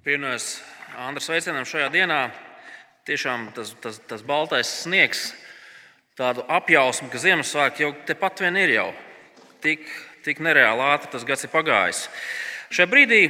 Pievienojos 0.00 0.62
Andra 0.96 1.20
sveicienam 1.20 1.66
šajā 1.68 1.90
dienā. 1.92 2.30
Tiešām 3.04 3.50
tas, 3.52 3.74
tas, 3.84 3.98
tas 4.08 4.22
baltais 4.24 4.70
sniegs, 4.86 5.26
tādu 6.16 6.40
apjausmu, 6.48 7.10
ka 7.12 7.20
Ziemassvētki 7.20 7.84
jau 7.84 7.90
tepat 8.08 8.40
vien 8.40 8.56
ir 8.62 8.72
jau 8.78 8.86
tik, 9.60 9.84
tik 10.24 10.40
nereāli 10.40 10.86
ātri 10.86 11.12
tas 11.12 11.28
gads 11.28 11.44
ir 11.44 11.52
pagājis. 11.52 12.00
Šajā 12.72 12.88
brīdī 12.88 13.20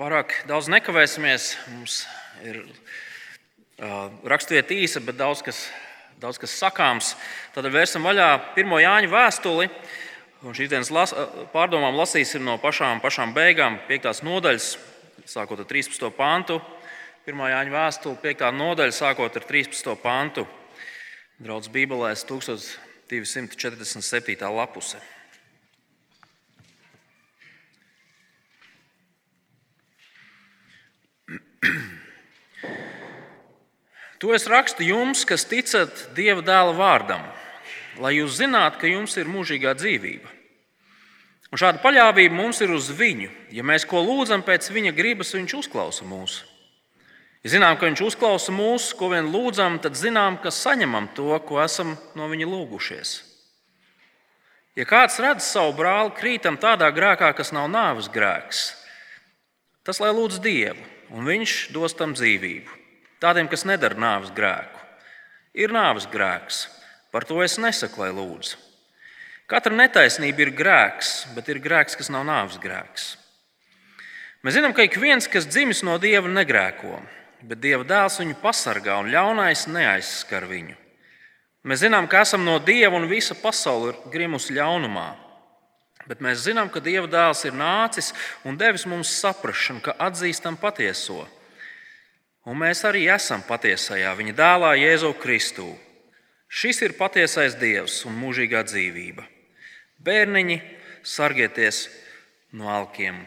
pārāk 0.00 0.34
daudz 0.50 0.72
nekavēsimies. 0.74 1.48
Mums 1.76 2.02
ir 2.42 2.64
uh, 2.64 4.10
raksturvieta 4.34 4.74
īsa, 4.82 5.06
bet 5.06 5.22
daudz 5.22 5.46
kas, 5.46 5.68
daudz 6.18 6.42
kas 6.42 6.58
sakāms. 6.58 7.14
Tad 7.54 7.70
vērsim 7.70 8.02
vaļā 8.02 8.32
pirmo 8.58 8.82
Jāņa 8.82 9.14
vēstuli. 9.14 9.70
Un 10.42 10.58
šīs 10.58 10.74
dienas 10.74 10.90
las, 10.90 11.14
pārdomām 11.54 11.94
lasīsim 12.02 12.42
no 12.42 12.58
pašām, 12.58 12.98
pašām 12.98 13.30
beigām, 13.36 13.78
5. 13.86 14.24
nodaļas, 14.26 14.72
sākot 15.28 15.60
ar 15.60 15.66
13. 15.68 16.08
pantu. 16.16 16.56
1. 17.28 17.36
Jāņa 17.52 17.74
vēstule, 17.74 18.16
5. 18.22 18.46
nodaļa, 18.56 18.94
sākot 18.96 19.36
ar 19.36 19.44
13. 19.44 19.92
pantu. 20.00 20.46
Draudz 21.40 21.70
Bībelēs 21.72 22.20
1247. 22.28 24.36
lapuse. 24.54 25.00
To 34.20 34.36
es 34.36 34.44
rakstu 34.44 34.84
jums, 34.84 35.24
kas 35.24 35.48
ticat 35.48 36.12
Dieva 36.12 36.44
dēla 36.44 36.76
vārdam, 36.76 37.24
lai 38.04 38.18
jūs 38.18 38.36
zinātu, 38.36 38.76
ka 38.82 38.90
jums 38.90 39.16
ir 39.16 39.24
mūžīgā 39.32 39.72
dzīvība. 39.80 40.28
Un 41.50 41.58
šāda 41.58 41.82
paļāvība 41.82 42.36
mums 42.36 42.60
ir 42.62 42.70
uz 42.70 42.92
viņu. 42.94 43.30
Ja 43.50 43.64
mēs 43.66 43.86
ko 43.88 44.02
lūdzam 44.04 44.44
pēc 44.46 44.68
viņa 44.70 44.94
gribas, 44.94 45.34
viņš 45.34 45.56
uzklausa 45.64 46.06
mūsu. 46.06 46.46
Ja 47.42 47.54
zinām, 47.54 47.78
ka 47.80 47.88
viņš 47.88 48.02
uzklausa 48.04 48.52
mūsu, 48.52 48.94
ko 48.98 49.08
vien 49.14 49.32
lūdzam, 49.32 49.80
tad 49.82 49.96
zinām, 49.96 50.36
ka 50.42 50.52
saņemam 50.52 51.08
to, 51.16 51.32
ko 51.48 51.58
esam 51.64 51.96
no 52.14 52.28
viņa 52.30 52.46
lūgušies. 52.46 53.14
Ja 54.78 54.86
kāds 54.86 55.18
redz 55.18 55.48
savu 55.48 55.72
brāli 55.80 56.12
krītam 56.14 56.60
tādā 56.60 56.92
grēkā, 56.94 57.32
kas 57.34 57.50
nav 57.56 57.66
nāves 57.72 58.06
grēks, 58.12 58.60
tas 59.82 59.98
lai 60.04 60.12
lūdz 60.14 60.38
Dievu, 60.44 60.84
un 61.16 61.26
viņš 61.26 61.56
dos 61.74 61.96
tam 61.98 62.14
dzīvību. 62.14 62.78
Tādiem, 63.20 63.50
kas 63.50 63.66
nedara 63.66 63.98
nāves 63.98 64.30
grēku, 64.36 64.84
ir 65.56 65.74
nāves 65.74 66.06
grēks. 66.12 66.68
Par 67.10 67.26
to 67.26 67.40
es 67.42 67.58
nesaku, 67.58 68.04
lai 68.04 68.12
lūdzu. 68.14 68.69
Katra 69.50 69.74
netaisnība 69.74 70.44
ir 70.44 70.52
grēks, 70.54 71.08
bet 71.34 71.48
ir 71.50 71.58
grēks, 71.58 71.96
kas 71.98 72.10
nav 72.14 72.22
nāves 72.28 72.60
grēks. 72.62 73.16
Mēs 74.46 74.54
zinām, 74.54 74.72
ka 74.72 74.84
ik 74.86 74.94
viens, 75.02 75.26
kas 75.26 75.48
dzimis 75.50 75.82
no 75.82 75.96
dieva, 75.98 76.30
negrēko, 76.30 77.00
bet 77.42 77.58
dieva 77.60 77.82
dēls 77.84 78.20
viņu 78.22 78.36
pasargā 78.40 79.00
un 79.02 79.10
ļaunais 79.10 79.66
neaizskar 79.66 80.46
viņu. 80.46 80.76
Mēs 81.66 81.82
zinām, 81.82 82.06
ka 82.08 82.22
esam 82.22 82.46
no 82.46 82.54
dieva 82.62 82.94
un 82.96 83.08
visa 83.10 83.34
pasaule 83.36 83.90
ir 83.90 83.98
grimusi 84.12 84.54
ļaunumā. 84.54 85.08
Bet 86.06 86.22
mēs 86.24 86.46
zinām, 86.46 86.70
ka 86.70 86.80
dieva 86.80 87.10
dēls 87.10 87.42
ir 87.44 87.58
nācis 87.58 88.14
un 88.46 88.56
devis 88.56 88.86
mums 88.88 89.10
saprāšanu, 89.18 89.82
ka 89.82 89.96
atzīstam 90.06 90.56
patieso. 90.62 91.26
Un 92.46 92.56
mēs 92.62 92.80
arī 92.88 93.04
esam 93.12 93.42
patiesajā 93.44 94.14
viņa 94.16 94.38
dēlā, 94.38 94.72
Jēzu 94.78 95.10
Kristū. 95.20 95.68
Šis 96.48 96.80
ir 96.86 96.96
patiesais 96.96 97.58
dievs 97.60 98.00
un 98.08 98.16
mūžīgā 98.22 98.62
dzīvība. 98.70 99.26
Bērniņi, 100.00 100.56
sargieties 101.04 101.82
no 102.56 102.70
alkiem. 102.72 103.18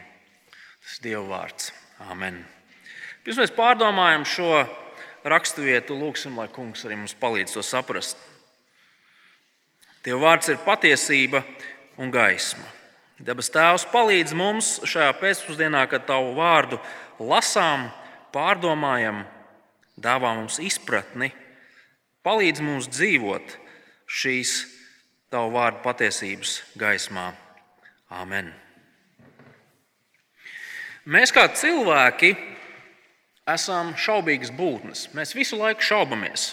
Tas 0.82 0.96
ir 0.98 1.04
Dieva 1.04 1.22
vārds. 1.28 1.68
Amen. 2.10 2.40
Pirms 3.22 3.38
mēs 3.38 3.54
pārdomājam 3.54 4.26
šo 4.26 4.64
raksturvietu, 5.22 5.94
lūgsim, 5.94 6.34
lai 6.34 6.48
Kungs 6.50 6.82
arī 6.84 6.98
mums 6.98 7.14
palīdz 7.20 7.54
to 7.54 7.62
saprast. 7.62 8.18
Dieva 10.04 10.18
vārds 10.26 10.50
ir 10.50 10.58
patiesība 10.66 11.44
un 11.96 12.10
gaisma. 12.10 12.66
Debes 13.22 13.52
Tēvs 13.54 13.86
palīdz 13.94 14.34
mums 14.34 14.74
šajā 14.82 15.14
pēcpusdienā, 15.22 15.86
kad 15.86 16.08
Tavu 16.10 16.34
vārdu 16.34 16.82
lasām 17.22 17.86
pārdomājam, 18.34 19.22
dāvā 19.94 20.34
mums 20.34 20.58
izpratni, 20.58 21.30
palīdz 22.26 22.66
mums 22.66 22.90
dzīvot 22.90 23.60
šīs 24.10 24.58
tavu 25.34 25.50
vārdu 25.56 25.82
patiesības 25.82 26.60
gaismā. 26.78 27.32
Āmen! 28.14 28.52
Mēs 31.04 31.34
kā 31.34 31.48
cilvēki 31.50 32.32
esam 33.50 33.92
šaubīgas 33.98 34.52
būtnes. 34.54 35.08
Mēs 35.16 35.34
visu 35.36 35.58
laiku 35.60 35.84
šaubamies. 35.84 36.52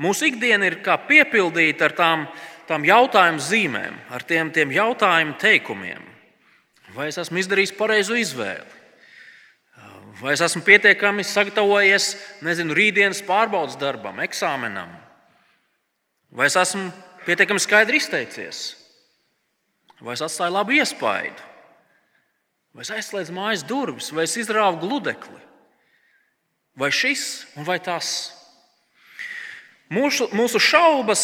Mūsu 0.00 0.30
ikdiena 0.30 0.70
ir 0.70 0.78
kā 0.84 0.96
piepildīta 1.08 1.88
ar 1.88 1.94
tām, 1.98 2.24
tām 2.70 2.86
jautājumu 2.86 3.42
zīmēm, 3.42 3.98
ar 4.14 4.24
tiem, 4.26 4.50
tiem 4.54 4.72
jautājumu 4.74 5.36
teikumiem. 5.42 6.06
Vai 6.94 7.10
es 7.10 7.18
esmu 7.20 7.42
izdarījis 7.42 7.74
pareizo 7.76 8.16
izvēli? 8.18 8.82
Vai 10.20 10.36
es 10.36 10.42
esmu 10.46 10.62
pietiekami 10.62 11.24
sagatavojies, 11.26 12.12
nezinu, 12.46 12.74
rītdienas 12.78 13.20
pārbaudas 13.26 13.74
darbam, 13.76 14.22
eksāmenam? 14.22 14.92
Vai 16.34 16.46
es 16.46 16.56
esmu 16.56 16.86
pietiekami 17.26 17.62
skaidri 17.62 18.00
izteicies? 18.00 18.62
Vai 20.04 20.16
es 20.16 20.22
atstāju 20.24 20.54
labu 20.54 20.76
iespaidu? 20.76 21.50
Vai 22.74 22.82
es 22.82 22.90
aizslēdzu 22.90 23.34
mājas 23.34 23.62
durvis, 23.66 24.10
vai 24.12 24.26
es 24.26 24.34
izrāvu 24.40 24.80
gludekli? 24.82 25.40
Vai 26.74 26.90
šis 26.90 27.44
vai 27.66 27.78
tas? 27.78 28.08
Mūsu, 29.94 30.26
mūsu 30.34 30.58
šaubas 30.58 31.22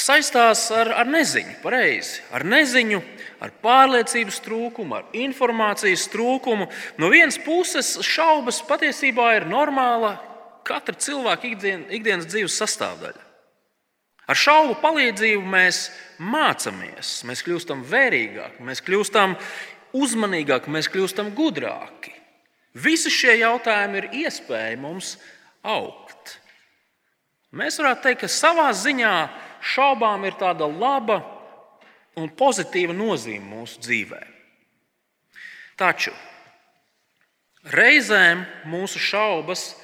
saistās 0.00 0.70
ar, 0.72 0.88
ar 1.02 1.08
neziņu, 1.08 1.58
pareizi, 1.62 2.22
ar 2.32 2.46
neziņu 2.48 3.02
ar 3.44 3.52
pārliecības 3.60 4.40
trūkumu, 4.44 4.96
ar 4.96 5.16
informācijas 5.16 6.06
trūkumu. 6.12 6.70
No 7.00 7.10
vienas 7.12 7.36
puses, 7.42 7.96
šaubas 8.04 8.62
patiesībā 8.64 9.34
ir 9.36 9.48
normāla 9.50 10.16
katra 10.66 10.96
cilvēka 10.96 11.52
ikdienas 11.98 12.28
dzīves 12.30 12.56
sastāvdaļa. 12.62 13.25
Ar 14.26 14.38
šaubu 14.38 14.74
palīdzību 14.82 15.46
mēs 15.46 15.86
mācāmies, 16.18 17.20
mēs 17.28 17.44
kļūstam 17.46 17.84
vērīgāki, 17.86 18.64
mēs 18.66 18.82
kļūstam 18.82 19.36
uzmanīgāki, 19.94 20.72
mēs 20.74 20.90
kļūstam 20.90 21.30
gudrāki. 21.36 22.14
Visi 22.76 23.12
šie 23.12 23.38
jautājumi 23.38 24.02
ir 24.02 24.08
iespēja 24.24 24.76
mums 24.80 25.14
augt. 25.64 26.36
Mēs 27.56 27.78
varētu 27.80 28.02
teikt, 28.04 28.24
ka 28.24 28.28
savā 28.32 28.66
ziņā 28.76 29.14
šaubām 29.64 30.26
ir 30.26 30.34
tāda 30.36 30.66
laba 30.68 31.22
un 32.18 32.28
pozitīva 32.34 32.96
nozīme 32.96 33.46
mūsu 33.46 33.80
dzīvē. 33.86 34.20
Taču 35.78 36.12
reizēm 37.72 38.44
mūsu 38.68 39.00
šaubas 39.02 39.74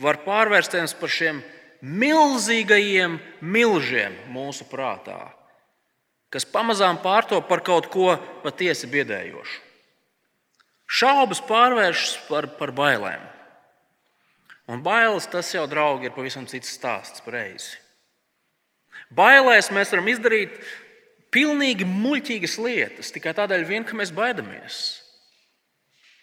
var 0.00 0.20
pārvērsties 0.24 0.94
par 0.96 1.12
šiem 1.12 1.40
milzīgajiem 1.80 3.18
milžiem 3.40 4.16
mūsu 4.32 4.66
prātā, 4.68 5.30
kas 6.30 6.46
pamazām 6.46 7.00
pārto 7.02 7.40
par 7.42 7.64
kaut 7.66 7.88
ko 7.92 8.14
patiesi 8.44 8.88
biedējošu. 8.90 9.66
Šaubas 10.90 11.38
pārvēršas 11.46 12.16
par, 12.26 12.48
par 12.58 12.72
bailēm. 12.74 13.22
Un 14.70 14.82
bailes 14.82 15.26
tas 15.30 15.48
jau, 15.54 15.64
draugi, 15.70 16.08
ir 16.08 16.14
pavisam 16.14 16.46
cits 16.50 16.70
stāsts. 16.76 17.22
Pareizi. 17.24 17.78
Bailēs 19.14 19.70
mēs 19.74 19.90
varam 19.90 20.10
izdarīt 20.10 20.58
pilnīgi 21.34 21.86
muļķīgas 21.86 22.56
lietas 22.62 23.14
tikai 23.14 23.34
tādēļ, 23.38 23.66
vien, 23.66 23.86
ka 23.86 23.98
mēs 23.98 24.12
baidamies. 24.14 24.80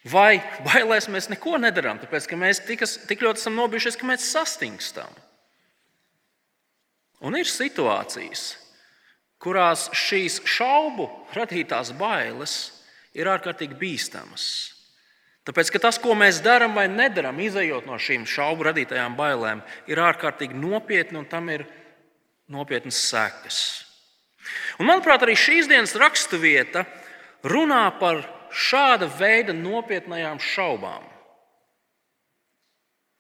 Vai 0.07 0.39
bailēs 0.63 1.09
mēs 1.11 1.27
neko 1.31 1.57
nedarām, 1.59 1.99
tāpēc 1.99 2.27
ka 2.29 2.39
mēs 2.39 2.61
tik, 2.63 2.83
tik 3.09 3.23
ļoti 3.23 3.43
esam 3.43 3.57
nobijušies, 3.59 3.99
ka 3.99 4.07
mēs 4.07 4.29
sastingstam. 4.31 5.11
Un 7.25 7.37
ir 7.39 7.49
situācijas, 7.49 8.51
kurās 9.41 9.87
šīs 9.95 10.41
šaubu 10.45 11.07
radītās 11.33 11.93
bailes 11.97 12.57
ir 13.17 13.29
ārkārtīgi 13.31 13.77
bīstamas. 13.77 14.47
Tāpēc, 15.47 15.71
tas, 15.79 15.97
ko 16.03 16.11
mēs 16.17 16.41
darām 16.43 16.75
vai 16.75 16.89
nedarām, 16.91 17.39
izējot 17.39 17.87
no 17.87 17.95
šīm 17.95 18.25
šaubu 18.27 18.67
radītajām 18.67 19.15
bailēm, 19.15 19.63
ir 19.87 20.01
ārkārtīgi 20.03 20.57
nopietni 20.59 21.21
un 21.21 21.27
tam 21.31 21.47
ir 21.53 21.63
nopietnas 22.51 22.99
sekas. 22.99 23.59
Un, 24.77 24.89
manuprāt, 24.89 25.23
arī 25.23 25.37
šīs 25.39 25.69
dienas 25.71 25.95
raksturvieta 25.97 26.83
runā 27.47 27.85
par 27.99 28.25
šāda 28.51 29.07
veida 29.17 29.55
nopietnām 29.55 30.41
šaubām. 30.43 31.05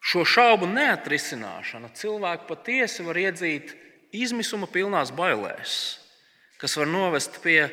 Šo 0.07 0.23
šaubu 0.27 0.67
neatrisināšana 0.71 1.89
cilvēku 1.95 2.47
patiesi 2.51 3.03
var 3.07 3.17
iedzīt 3.19 3.73
izmisuma 4.15 4.69
pilnās 4.71 5.11
bailēs, 5.15 5.97
kas 6.61 6.77
var 6.79 6.89
novest 6.89 7.41
pie 7.43 7.67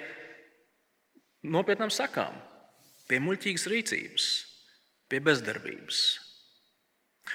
nopietnām 1.45 1.93
sakām, 1.93 2.37
pie 3.09 3.21
muļķīgas 3.23 3.69
rīcības, 3.71 4.29
pie 5.13 5.21
bezdarbības, 5.25 6.05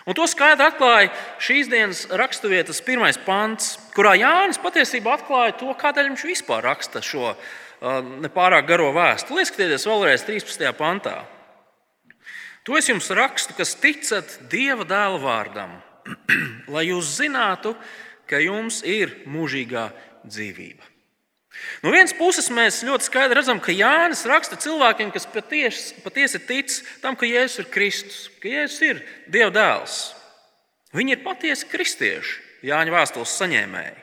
Un 0.07 0.16
to 0.16 0.25
skaidri 0.30 0.68
atklāja 0.68 1.10
šīs 1.42 1.69
dienas 1.69 2.04
raksturvietas 2.13 2.81
pirmais 2.86 3.18
pants, 3.25 3.74
kurā 3.96 4.13
Jānis 4.19 4.62
patiesībā 4.62 5.18
atklāja 5.18 5.57
to, 5.60 5.74
kādēļ 5.75 6.12
viņš 6.12 6.25
vispār 6.30 6.63
raksta 6.66 7.01
šo 7.04 7.34
nepārāk 8.24 8.68
garo 8.69 8.92
vēstuli. 8.96 9.44
Ieskatieties 9.44 9.88
vēlreiz 9.90 10.25
13. 10.28 10.69
pantā. 10.78 11.18
To 12.68 12.78
es 12.78 12.90
jums 12.92 13.10
rakstu, 13.16 13.56
kas 13.57 13.74
ticat 13.81 14.38
Dieva 14.51 14.86
dēla 14.88 15.19
vārdam, 15.24 15.80
lai 16.74 16.86
jūs 16.92 17.16
zinātu, 17.18 17.74
ka 17.74 17.81
jums 18.37 18.83
ir 18.85 19.15
mūžīgā 19.25 19.89
dzīvība. 20.27 20.85
No 21.83 21.91
vienas 21.91 22.13
puses, 22.15 22.47
mēs 22.53 22.83
ļoti 22.85 23.07
skaidri 23.07 23.39
redzam, 23.39 23.59
ka 23.59 23.73
Jānis 23.73 24.21
raksta 24.29 24.57
cilvēkiem, 24.61 25.09
kas 25.11 25.25
patiesi, 25.27 25.97
patiesi 26.03 26.39
tic 26.45 26.75
tam, 27.01 27.17
ka 27.17 27.27
Jēzus 27.27 27.63
ir 27.63 27.71
Kristus, 27.73 28.19
ka 28.39 28.51
Jēzus 28.51 28.83
ir 28.85 29.01
Dieva 29.31 29.49
dēls. 29.55 29.97
Viņi 30.95 31.15
ir 31.15 31.23
patiesi 31.25 31.67
kristieši, 31.69 32.37
Jāņa 32.69 32.93
vēstules 32.93 33.33
saņēmēji. 33.39 33.97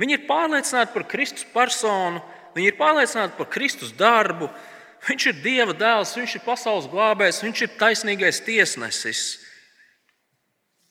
Viņi 0.00 0.16
ir 0.16 0.26
pārliecināti 0.28 0.94
par 0.94 1.06
Kristus 1.10 1.46
personu, 1.52 2.22
viņi 2.56 2.70
ir 2.70 2.78
pārliecināti 2.78 3.36
par 3.38 3.50
Kristus 3.50 3.94
darbu. 3.94 4.48
Viņš 5.04 5.26
ir 5.30 5.40
Dieva 5.44 5.74
dēls, 5.76 6.14
viņš 6.16 6.38
ir 6.38 6.44
pasaules 6.46 6.88
glābējs, 6.90 7.42
viņš 7.44 7.64
ir 7.66 7.74
taisnīgais 7.78 8.40
tiesnesis. 8.46 9.24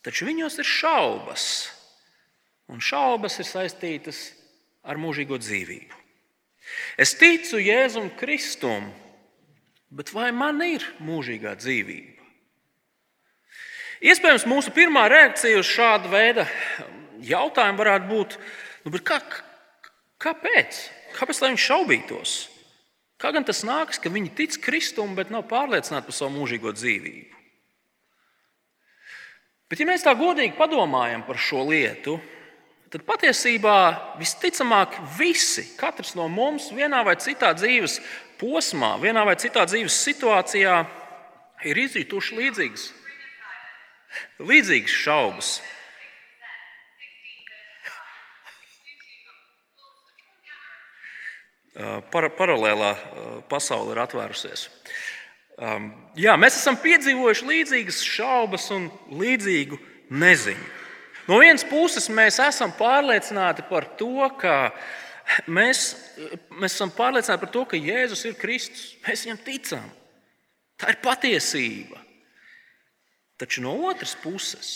Taču 0.03 0.27
viņos 0.27 0.59
ir 0.59 0.67
šaubas, 0.67 1.45
un 2.71 2.81
šaubas 2.83 3.39
ir 3.41 3.47
saistītas 3.47 4.23
ar 4.83 4.99
mūžīgo 4.99 5.39
dzīvību. 5.39 5.99
Es 6.97 7.15
ticu 7.19 7.59
Jēzum 7.59 8.11
Kristum, 8.19 8.87
bet 9.91 10.13
vai 10.15 10.31
man 10.35 10.61
ir 10.63 10.85
mūžīgā 11.03 11.55
dzīvība? 11.59 12.23
Iespējams, 14.03 14.47
mūsu 14.51 14.73
pirmā 14.75 15.05
reakcija 15.11 15.59
uz 15.61 15.69
šādu 15.69 16.11
veidu 16.11 16.43
jautājumu 17.23 17.79
varētu 17.79 18.09
būt, 18.09 18.35
nu, 18.83 18.99
kā, 18.99 19.21
kāpēc? 20.19 20.81
Kāpēc 21.13 21.39
lai 21.39 21.53
viņi 21.53 21.63
šaubītos? 21.63 22.33
Kā 23.21 23.31
gan 23.31 23.45
tas 23.47 23.61
nāks, 23.63 24.01
ka 24.03 24.11
viņi 24.11 24.33
tic 24.35 24.57
Kristum, 24.59 25.13
bet 25.15 25.31
nav 25.31 25.45
pārliecināti 25.47 26.09
par 26.09 26.17
savu 26.17 26.33
mūžīgo 26.35 26.73
dzīvību? 26.75 27.39
Bet, 29.71 29.79
ja 29.79 29.87
mēs 29.87 30.03
tā 30.03 30.11
godīgi 30.19 30.57
padomājam 30.57 31.23
par 31.23 31.39
šo 31.39 31.63
lietu, 31.69 32.17
tad 32.19 32.33
patiesībā 33.01 33.77
visticamāk 34.19 34.99
visi, 35.17 35.63
katrs 35.79 36.13
no 36.13 36.27
mums, 36.29 36.67
vienā 36.69 36.99
vai 37.01 37.15
citā 37.17 37.49
dzīves 37.57 37.97
posmā, 38.37 38.91
vienā 39.01 39.23
vai 39.25 39.33
citā 39.41 39.63
dzīves 39.65 39.95
situācijā, 40.05 40.75
ir 41.65 41.79
izjutuši 41.85 42.37
līdzīgas, 42.37 42.83
līdzīgas 44.43 44.99
šaubas. 45.05 45.53
Par, 52.13 52.29
paralēlā 52.37 52.91
pasaule 53.49 53.95
ir 53.95 54.03
atvērusies. 54.03 54.67
Jā, 56.21 56.37
mēs 56.37 56.59
esam 56.59 56.77
piedzīvojuši 56.77 57.49
līdzīgas 57.49 58.05
šaubas 58.05 58.69
un 58.75 58.91
līdzīgu 59.09 59.81
neziņu. 60.13 60.82
No 61.27 61.39
vienas 61.39 61.63
puses, 61.63 62.09
mēs 62.11 62.39
esam 62.43 62.73
pārliecināti 62.75 63.63
par 63.69 63.87
to, 63.99 64.27
ka 64.39 64.73
mēs, 65.47 65.83
mēs 66.59 66.75
esam 66.75 66.91
pārliecināti 66.91 67.45
par 67.45 67.51
to, 67.53 67.63
ka 67.71 67.79
Jēzus 67.79 68.25
ir 68.27 68.39
Kristus. 68.39 68.97
Mēs 69.05 69.23
viņam 69.27 69.43
ticam. 69.45 69.85
Tā 70.79 70.91
ir 70.91 70.99
patiesība. 71.03 72.01
Taču 73.39 73.63
no 73.63 73.75
otras 73.87 74.17
puses, 74.19 74.75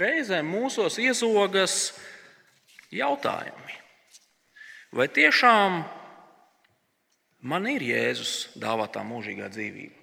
reizēm 0.00 0.48
mūsos 0.48 0.96
iezogas 1.02 1.92
jautājumi. 2.94 3.76
Vai 4.96 5.06
tiešām 5.12 5.82
man 7.44 7.68
ir 7.68 7.84
Jēzus 7.84 8.56
dāvātā 8.56 9.04
mūžīgā 9.04 9.50
dzīvība? 9.52 9.95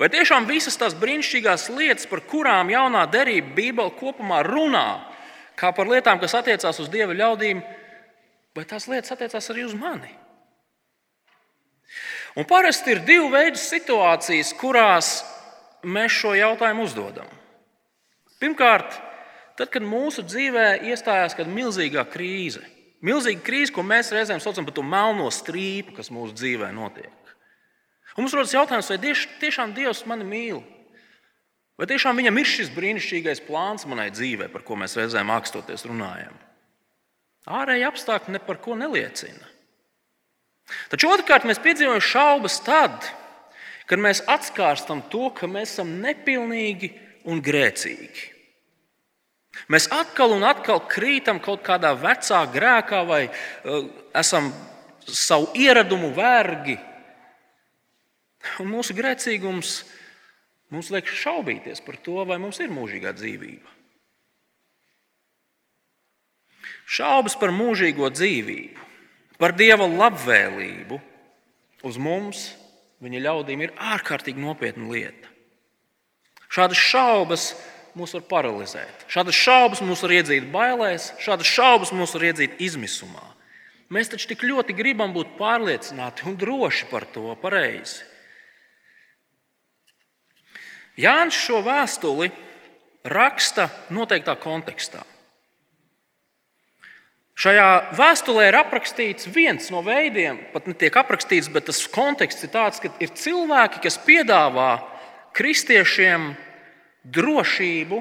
Vai 0.00 0.10
tiešām 0.12 0.48
visas 0.48 0.76
tās 0.76 0.96
brīnišķīgās 0.98 1.70
lietas, 1.72 2.08
par 2.10 2.20
kurām 2.28 2.70
jaunā 2.72 3.06
derība 3.08 3.54
Bībele 3.56 3.94
kopumā 3.96 4.42
runā, 4.44 4.88
kā 5.56 5.70
par 5.72 5.88
lietām, 5.88 6.20
kas 6.20 6.36
attiecās 6.36 6.82
uz 6.82 6.90
dieva 6.92 7.16
ļaudīm, 7.16 7.62
vai 8.56 8.64
tās 8.68 8.88
lietas 8.90 9.14
attiecās 9.14 9.50
arī 9.54 9.64
uz 9.64 9.76
mani? 9.78 10.12
Un 12.36 12.44
parasti 12.44 12.92
ir 12.92 13.00
divi 13.08 13.30
veidi 13.32 13.60
situācijas, 13.60 14.52
kurās 14.60 15.10
mēs 15.86 16.12
šo 16.12 16.34
jautājumu 16.36 16.84
uzdodam. 16.84 17.28
Pirmkārt, 18.42 18.98
tad, 19.56 19.70
kad 19.72 19.84
mūsu 19.84 20.26
dzīvē 20.26 20.82
iestājās 20.90 21.36
kāda 21.38 21.52
milzīga 21.52 22.04
krīze, 22.12 22.60
milzīga 23.00 23.40
krīze, 23.46 23.72
ko 23.72 23.86
mēs 23.86 24.12
reizēm 24.12 24.42
saucam 24.44 24.68
par 24.68 24.76
to 24.76 24.84
melno 24.84 25.30
strīpu, 25.32 25.96
kas 25.96 26.12
mūsu 26.12 26.36
dzīvē 26.36 26.68
notiek. 26.76 27.25
Un 28.16 28.24
mums 28.24 28.34
rodas 28.36 28.54
jautājums, 28.56 28.88
vai 28.88 29.14
tiešām 29.42 29.74
Dievs 29.76 30.06
mani 30.08 30.24
mīl? 30.24 30.62
Vai 31.76 31.88
tiešām 31.90 32.16
viņam 32.16 32.38
ir 32.40 32.48
šis 32.48 32.70
brīnišķīgais 32.72 33.42
plāns 33.44 33.84
manai 33.88 34.08
dzīvei, 34.08 34.48
par 34.48 34.64
ko 34.64 34.78
mēs 34.80 34.96
reizēm 34.96 35.28
akstoties 35.34 35.84
runājam? 35.84 36.32
Ārēji 37.46 37.84
apstākļi 37.86 38.32
ne 38.32 38.40
par 38.42 38.58
ko 38.64 38.74
neliecina. 38.78 39.52
Taču 40.90 41.10
otrkārt 41.12 41.44
mēs 41.46 41.60
piedzīvojam 41.62 42.02
šaubas 42.02 42.56
tad, 42.64 43.04
kad 43.86 44.02
mēs 44.02 44.24
atskārstam 44.26 45.04
to, 45.12 45.28
ka 45.36 45.46
mēs 45.46 45.76
esam 45.76 45.92
nepilnīgi 46.02 46.90
un 47.28 47.44
grēcīgi. 47.44 48.32
Mēs 49.72 49.86
atkal 49.94 50.34
un 50.36 50.44
atkal 50.48 50.82
krītam 50.88 51.38
kaut 51.44 51.62
kādā 51.64 51.92
vecā 51.96 52.42
grēkā, 52.52 53.04
vai 53.08 53.22
uh, 53.28 53.86
esam 54.16 54.50
savu 55.06 55.52
ieradumu 55.56 56.10
vergi, 56.16 56.76
Un 58.62 58.70
mūsu 58.72 58.96
grēcīgums 58.96 59.78
mums 60.74 60.90
liek 60.94 61.08
šaubīties 61.08 61.82
par 61.86 61.98
to, 62.02 62.18
vai 62.28 62.38
mums 62.42 62.60
ir 62.62 62.72
mūžīgā 62.74 63.14
dzīvība. 63.16 63.76
Šaubas 66.86 67.34
par 67.38 67.50
mūžīgo 67.50 68.08
dzīvību, 68.14 68.82
par 69.42 69.56
dieva 69.58 69.88
labvēlību 69.90 71.00
uz 71.86 71.98
mums, 71.98 72.50
viņa 73.02 73.22
ļaudīm, 73.24 73.64
ir 73.66 73.74
ārkārtīgi 73.94 74.42
nopietna 74.42 74.86
lieta. 74.92 75.32
Šādas 76.46 76.78
šaubas 76.78 77.48
mūs 77.98 78.14
var 78.14 78.22
paralizēt, 78.30 79.06
šādas 79.10 79.34
šaubas 79.34 79.82
mūs 79.82 80.04
var 80.04 80.14
iedzīt 80.18 80.46
bailēs, 80.52 81.10
šādas 81.22 81.50
šaubas 81.50 81.92
mūs 81.96 82.14
var 82.14 82.28
iedzīt 82.30 82.60
izmisumā. 82.62 83.24
Mēs 83.92 84.10
taču 84.10 84.30
tik 84.32 84.42
ļoti 84.46 84.74
gribam 84.74 85.12
būt 85.14 85.36
pārliecināti 85.38 86.26
un 86.26 86.38
droši 86.38 86.88
par 86.90 87.06
to 87.10 87.34
pareizi. 87.42 88.02
Jānis 90.96 91.36
šo 91.36 91.60
vēstuli 91.64 92.30
raksta 93.06 93.68
noteiktā 93.92 94.34
kontekstā. 94.40 95.02
Šajā 97.36 97.92
vēstulē 97.98 98.46
ir 98.48 98.56
aprakstīts 98.56 99.28
viens 99.28 99.68
no 99.68 99.82
veidiem, 99.84 100.38
pat 100.54 100.70
ne 100.70 100.72
tiek 100.72 100.94
aprakstīts, 100.96 101.50
bet 101.52 101.66
tas 101.68 101.82
konteksts 101.92 102.46
ir 102.46 102.52
tāds, 102.54 102.80
ka 102.80 102.88
ir 102.96 103.12
cilvēki, 103.12 103.82
kas 103.84 103.98
piedāvā 104.06 104.70
kristiešiem 105.36 106.30
drošību 107.12 108.00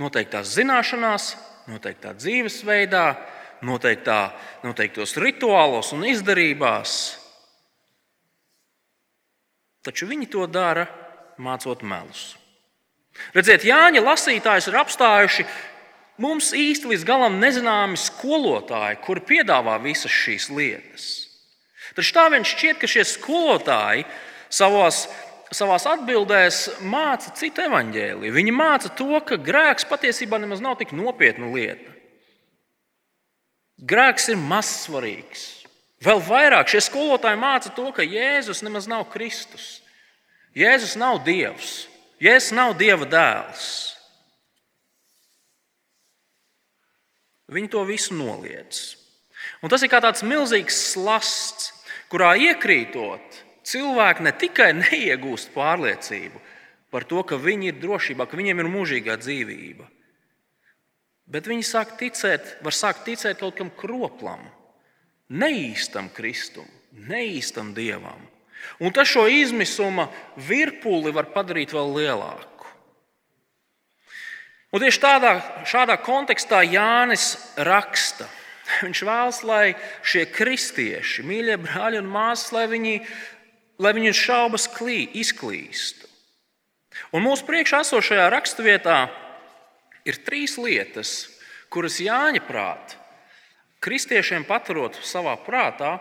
noteiktās 0.00 0.54
zināšanās, 0.56 1.34
noteiktā 1.68 2.14
dzīvesveidā, 2.16 3.04
noteiktā, 3.68 4.32
noteiktos 4.64 5.12
rituālos 5.20 5.92
un 5.92 6.08
izdarībās. 6.08 6.96
Taču 9.84 10.08
viņi 10.08 10.30
to 10.32 10.48
dara 10.48 10.88
mācot 11.42 11.82
melus. 11.86 12.32
Redziet, 13.36 13.66
Jāņa 13.68 14.00
lasītājs 14.02 14.70
ir 14.70 14.78
apstājuši 14.80 15.44
mums 16.22 16.52
īsti 16.56 16.92
līdz 16.92 17.04
galam 17.08 17.40
nezināmi 17.42 17.98
skolotāji, 18.00 19.00
kuri 19.04 19.24
piedāvā 19.32 19.76
visas 19.82 20.12
šīs 20.12 20.48
lietas. 20.52 21.10
Taču 21.96 22.14
tā 22.16 22.28
viņš 22.32 22.54
šķiet, 22.54 22.78
ka 22.80 22.88
šie 22.88 23.04
skolotāji 23.08 24.06
savos, 24.52 25.04
savās 25.52 25.84
atbildēs 25.90 26.62
māca 26.88 27.34
citu 27.36 27.66
evaņģēliju. 27.66 28.32
Viņi 28.32 28.54
māca 28.56 28.92
to, 28.96 29.20
ka 29.26 29.36
grēks 29.36 29.88
patiesībā 29.90 30.40
nemaz 30.40 30.62
nav 30.64 30.78
tik 30.80 30.94
nopietna 30.96 31.50
lieta. 31.52 31.90
Grēks 33.82 34.30
ir 34.32 34.38
mazsvarīgs. 34.40 35.44
Vēl 36.02 36.22
vairāk 36.22 36.70
šie 36.70 36.80
skolotāji 36.82 37.38
māca 37.38 37.70
to, 37.74 37.88
ka 37.94 38.06
Jēzus 38.06 38.62
nemaz 38.64 38.88
nav 38.90 39.08
Kristus. 39.12 39.81
Jēzus 40.56 40.98
nav 41.00 41.22
Dievs, 41.24 41.86
Jēzus 42.20 42.52
nav 42.56 42.74
Dieva 42.80 43.08
dēls. 43.08 43.68
Viņi 47.52 47.70
to 47.72 47.84
visu 47.88 48.16
noliedz. 48.16 48.96
Un 49.62 49.72
tas 49.72 49.82
ir 49.84 49.90
kā 49.92 50.00
tāds 50.02 50.24
milzīgs 50.24 50.76
slasts, 50.92 51.70
kurā 52.12 52.34
iekrītot, 52.40 53.40
cilvēki 53.68 54.24
ne 54.26 54.32
tikai 54.36 54.70
neiegūst 54.76 55.52
pārliecību, 55.54 56.40
par 56.92 57.06
to, 57.08 57.22
ka 57.24 57.40
viņi 57.40 57.72
ir 57.72 57.80
drošībā, 57.80 58.26
ka 58.28 58.36
viņiem 58.36 58.62
ir 58.62 58.70
mūžīgā 58.72 59.16
dzīvība. 59.20 59.88
Bet 61.32 61.48
viņi 61.48 61.64
sāk 61.64 61.96
ticēt, 62.00 62.58
var 62.64 62.76
sākt 62.76 63.06
ticēt 63.08 63.40
kaut 63.40 63.56
kam 63.56 63.70
kroplam, 63.72 64.44
neīstam 65.32 66.10
Kristum, 66.12 66.68
neīstam 66.92 67.72
Dievam. 67.76 68.31
Un 68.82 68.94
tas 68.94 69.10
šo 69.10 69.26
izmisuma 69.30 70.08
virpuli 70.36 71.12
var 71.14 71.30
padarīt 71.34 71.74
vēl 71.74 71.92
lielāku. 71.96 72.48
Un 74.72 74.80
tieši 74.80 75.02
tādā, 75.02 75.32
šādā 75.68 75.98
kontekstā 76.00 76.62
Jānis 76.64 77.34
raksta. 77.60 78.28
Viņš 78.86 79.02
vēlas, 79.04 79.42
lai 79.44 79.74
šie 80.06 80.24
kristieši, 80.32 81.26
mīļie 81.28 81.58
brāļi 81.60 82.00
un 82.00 82.08
māsas, 82.08 82.54
lai 82.56 82.64
viņi, 82.70 82.94
lai 83.82 83.92
viņu 83.98 84.14
šaubas 84.16 84.64
klī, 84.72 85.04
izklīstu. 85.20 86.08
Un 87.12 87.24
mūsu 87.26 87.44
priekšā 87.48 87.82
esošajā 87.84 88.30
raksturvietā 88.32 88.98
ir 90.08 90.18
trīs 90.24 90.56
lietas, 90.60 91.12
kuras 91.72 92.00
Jāņa 92.00 92.40
prātā, 92.48 92.96
kristiešiem 93.84 94.46
paturot 94.48 94.96
savā 95.04 95.34
prātā, 95.44 95.98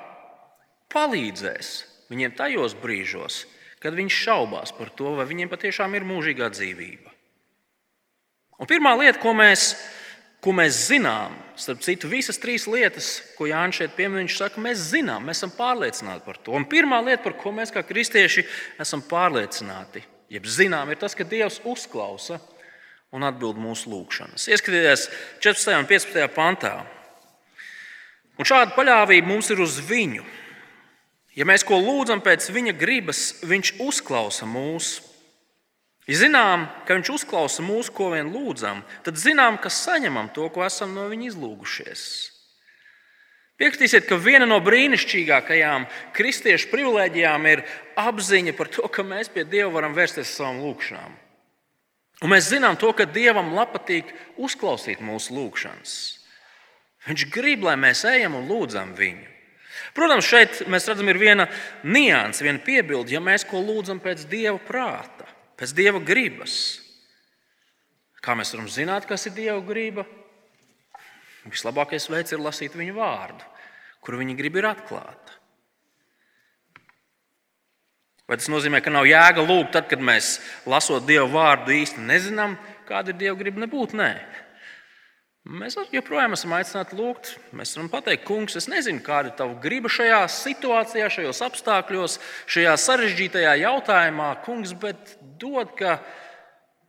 palīdzēs 0.92 1.91
viņiem 2.12 2.36
tajos 2.36 2.76
brīžos, 2.78 3.46
kad 3.82 3.96
viņi 3.98 4.14
šaubās 4.14 4.76
par 4.76 4.92
to, 4.94 5.16
vai 5.18 5.26
viņiem 5.30 5.50
patiešām 5.52 5.96
ir 5.98 6.06
mūžīgā 6.08 6.52
dzīvība. 6.54 7.10
Un 8.62 8.70
pirmā 8.70 8.94
lieta, 9.00 9.18
ko 9.18 9.34
mēs, 9.34 9.72
ko 10.44 10.54
mēs 10.54 10.84
zinām, 10.92 11.34
starp 11.58 11.82
citu, 11.82 12.10
visas 12.12 12.38
trīs 12.42 12.68
lietas, 12.70 13.16
ko 13.38 13.48
Jānis 13.50 13.80
šeit 13.80 13.96
piemin, 13.98 14.22
viņš 14.22 14.38
saka, 14.38 14.62
mēs 14.62 14.84
zinām, 14.92 15.26
mēs 15.26 15.42
esam 15.42 15.54
pārliecināti 15.58 16.26
par 16.28 16.38
to. 16.38 16.54
Un 16.58 16.68
pirmā 16.70 17.00
lieta, 17.02 17.24
par 17.26 17.40
ko 17.42 17.56
mēs 17.58 17.74
kā 17.74 17.82
kristieši 17.86 18.46
esam 18.82 19.02
pārliecināti, 19.10 20.04
jeb 20.30 20.46
zinām, 20.46 20.94
ir 20.94 21.02
tas, 21.02 21.18
ka 21.18 21.26
Dievs 21.26 21.58
uzklausa 21.66 22.38
un 23.12 23.26
atbild 23.26 23.58
mūsu 23.60 23.90
lūgšanas. 23.92 24.46
Ieskatieties 24.54 25.08
14. 25.44 25.80
un 25.82 25.90
15. 25.90 26.30
pantā. 26.36 26.76
Un 28.38 28.48
šāda 28.48 28.76
paļāvība 28.78 29.28
mums 29.28 29.50
ir 29.54 29.60
uz 29.62 29.80
viņu. 29.86 30.24
Ja 31.38 31.48
mēs 31.48 31.64
ko 31.64 31.80
lūdzam 31.80 32.20
pēc 32.24 32.50
viņa 32.52 32.76
gribas, 32.76 33.40
viņš 33.48 33.78
uzklausa 33.80 34.48
mūsu. 34.50 35.08
Ja 36.10 36.18
zinām, 36.26 36.66
ka 36.88 36.98
Viņš 36.98 37.12
uzklausa 37.14 37.64
mūsu, 37.64 37.94
ko 37.94 38.10
vien 38.12 38.34
lūdzam, 38.34 38.82
tad 39.06 39.20
zinām, 39.22 39.60
ka 39.62 39.70
saņemam 39.70 40.32
to, 40.36 40.50
ko 40.52 40.66
esam 40.66 40.96
no 40.98 41.08
Viņa 41.08 41.30
izlūgušies. 41.30 42.04
Piekritīsiet, 43.62 44.08
ka 44.10 44.18
viena 44.18 44.48
no 44.50 44.58
brīnišķīgākajām 44.66 45.86
kristiešu 46.18 46.72
privilēģijām 46.72 47.46
ir 47.52 47.62
apziņa 48.02 48.56
par 48.58 48.72
to, 48.74 48.88
ka 48.90 49.06
mēs 49.06 49.30
pie 49.30 49.46
Dieva 49.46 49.70
varam 49.76 49.94
vērsties 49.94 50.26
ar 50.26 50.34
savām 50.34 50.64
lūgšanām. 50.66 51.14
Un 52.26 52.34
mēs 52.34 52.50
zinām 52.50 52.76
to, 52.82 52.90
ka 52.98 53.06
Dievam 53.06 53.54
patīk 53.70 54.10
uzklausīt 54.38 55.00
mūsu 55.06 55.38
lūgšanas. 55.38 55.94
Viņš 57.08 57.28
grib, 57.34 57.64
lai 57.66 57.78
mēs 57.78 58.04
ejam 58.10 58.36
un 58.42 58.50
lūdzam 58.50 58.98
viņu. 58.98 59.31
Protams, 59.96 60.28
šeit 60.28 60.64
mēs 60.72 60.88
redzam, 60.88 61.10
ir 61.12 61.20
viena 61.20 61.50
nianses, 61.84 62.46
viena 62.46 62.62
piebilde, 62.64 63.12
ja 63.12 63.20
mēs 63.24 63.44
ko 63.48 63.60
lūdzam 63.60 64.00
pēc 64.04 64.24
Dieva 64.32 64.60
prāta 64.64 65.28
pēc 65.62 65.76
Dieva 65.78 66.02
gribas. 66.02 66.82
Kā 68.22 68.34
mēs 68.38 68.54
varam 68.56 68.70
zināt, 68.70 69.06
kas 69.10 69.28
ir 69.30 69.36
Dieva 69.38 69.62
griba? 69.66 70.08
Vislabākais 71.46 72.08
veids 72.10 72.34
ir 72.34 72.42
lasīt 72.42 72.74
viņa 72.78 72.96
vārdu, 72.98 73.46
kur 74.02 74.18
viņa 74.18 74.38
griba 74.38 74.62
ir 74.62 74.70
atklāta. 74.72 75.38
Vai 78.30 78.38
tas 78.40 78.50
nozīmē, 78.50 78.80
ka 78.82 78.94
nav 78.94 79.06
jēga 79.10 79.44
lūgt, 79.44 79.74
tad, 79.76 79.90
kad 79.92 80.02
mēs 80.02 80.40
lasot 80.70 81.06
Dieva 81.06 81.28
vārdu 81.30 81.74
īsti 81.76 82.02
nezinām, 82.06 82.56
kāda 82.90 83.14
ir 83.14 83.20
Dieva 83.22 83.38
griba? 83.38 83.62
Nebūtu, 83.66 83.98
nē. 84.00 84.12
Mēs 85.42 85.74
joprojām 85.90 86.36
esam 86.36 86.54
aicināti 86.54 86.94
lūgt. 87.00 87.32
Mēs 87.58 87.74
varam 87.74 87.90
pateikt, 87.90 88.28
kungs, 88.28 88.56
es 88.60 88.68
nezinu, 88.70 89.02
kāda 89.02 89.32
ir 89.32 89.38
tava 89.40 89.56
griba 89.64 89.90
šajā 89.90 90.20
situācijā, 90.30 91.08
šajos 91.10 91.42
apstākļos, 91.48 92.20
šajā 92.46 92.76
sarežģītajā 92.78 93.56
jautājumā, 93.64 94.36
kungs, 94.46 94.76
bet 94.78 95.16
dod, 95.42 95.74
ka 95.80 95.98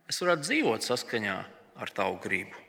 es 0.05 0.21
varētu 0.21 0.45
dzīvot 0.45 0.85
saskaņā 0.85 1.39
ar 1.81 1.93
tavu 1.97 2.19
gribu. 2.21 2.61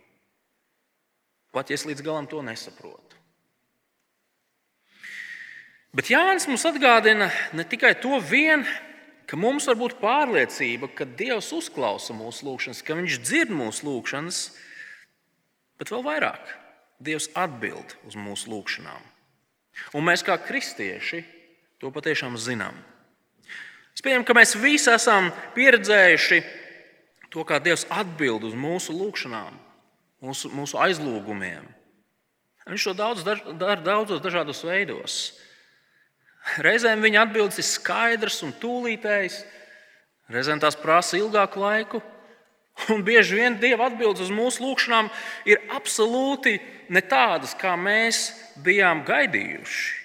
Pat 1.52 1.68
ja 1.68 1.76
es 1.76 1.84
līdz 1.86 2.02
galam 2.02 2.26
to 2.32 2.40
nesaprotu. 2.42 3.20
Bet 5.94 6.08
Jānis 6.10 6.48
mums 6.48 6.64
atgādina 6.66 7.28
ne 7.54 7.62
tikai 7.68 7.92
to 8.00 8.16
vien, 8.24 8.64
ka 9.28 9.36
mums 9.38 9.68
var 9.68 9.76
būt 9.78 10.00
pārliecība, 10.00 10.88
ka 10.96 11.04
Dievs 11.04 11.52
uzklausa 11.54 12.16
mūsu 12.16 12.48
lūgšanas, 12.48 12.80
ka 12.82 12.96
Viņš 12.98 13.20
dzird 13.20 13.52
mūsu 13.54 13.86
lūgšanas 13.86 14.46
Bet 15.80 15.90
vēl 15.90 16.04
vairāk, 16.06 16.52
Dievs 17.04 17.26
atbild 17.36 17.96
uz 18.06 18.14
mūsu 18.16 18.48
lūgšanām. 18.52 19.02
Un 19.98 20.04
mēs, 20.06 20.22
kā 20.24 20.36
kristieši, 20.38 21.24
to 21.82 21.90
patiešām 21.92 22.38
zinām. 22.38 22.76
Es 23.94 24.02
pieņemu, 24.02 24.26
ka 24.26 24.36
mēs 24.36 24.54
visi 24.58 24.90
esam 24.94 25.30
pieredzējuši 25.56 26.38
to, 27.34 27.42
kā 27.46 27.58
Dievs 27.62 27.86
atbild 27.90 28.46
uz 28.46 28.54
mūsu 28.58 28.94
lūgšanām, 28.94 29.58
mūsu, 30.22 30.50
mūsu 30.54 30.78
aizlūgumiem. 30.80 31.66
Viņš 32.64 32.86
to 32.88 32.94
daudz, 32.96 33.26
dara 33.26 33.76
daudzos 33.84 34.22
dažādos 34.24 34.62
veidos. 34.64 35.18
Reizēm 36.64 37.02
viņa 37.04 37.26
atbildes 37.26 37.60
ir 37.60 37.66
skaidrs 37.68 38.40
un 38.46 38.54
tūlītējs, 38.60 39.42
reizēm 40.32 40.60
tās 40.62 40.76
prasa 40.80 41.18
ilgāku 41.18 41.60
laiku, 41.60 42.00
Un 42.94 43.04
bieži 43.06 43.38
vien 43.38 43.58
Dieva 43.60 43.88
atbildes 43.88 44.26
uz 44.26 44.32
mūsu 44.34 44.64
lūgšanām 44.64 45.10
ir 45.48 45.62
absolūti 45.74 46.58
ne 46.92 47.02
tādas, 47.06 47.54
kā 47.58 47.76
mēs 47.78 48.30
bijām 48.64 49.04
gaidījuši. 49.06 50.04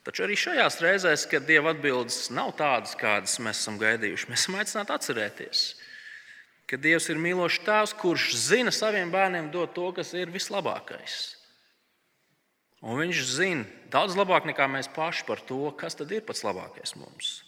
Taču 0.00 0.24
arī 0.24 0.36
šajās 0.38 0.78
reizēs, 0.80 1.26
kad 1.28 1.44
Dieva 1.48 1.74
atbildes 1.74 2.30
nav 2.32 2.54
tādas, 2.56 2.94
kādas 2.96 3.36
mēs 3.42 3.60
esam 3.60 3.76
gaidījuši, 3.80 4.30
mēs 4.30 4.46
esam 4.46 4.56
aicināti 4.56 4.94
atcerēties, 4.94 5.64
ka 6.70 6.78
Dievs 6.80 7.10
ir 7.12 7.20
mīlošs 7.20 7.60
Tēvs, 7.66 7.92
kurš 8.00 8.30
zina 8.40 8.72
saviem 8.72 9.12
bērniem 9.12 9.50
dot 9.52 9.74
to, 9.76 9.90
kas 9.96 10.14
ir 10.16 10.32
vislabākais. 10.32 11.18
Un 12.80 12.96
viņš 12.96 13.22
zina 13.28 13.68
daudz 13.92 14.16
labāk 14.16 14.48
nekā 14.48 14.64
mēs 14.72 14.88
paši 14.94 15.26
par 15.28 15.44
to, 15.44 15.66
kas 15.76 15.98
tad 16.00 16.12
ir 16.16 16.24
pats 16.24 16.46
labākais 16.48 16.96
mums. 16.96 17.42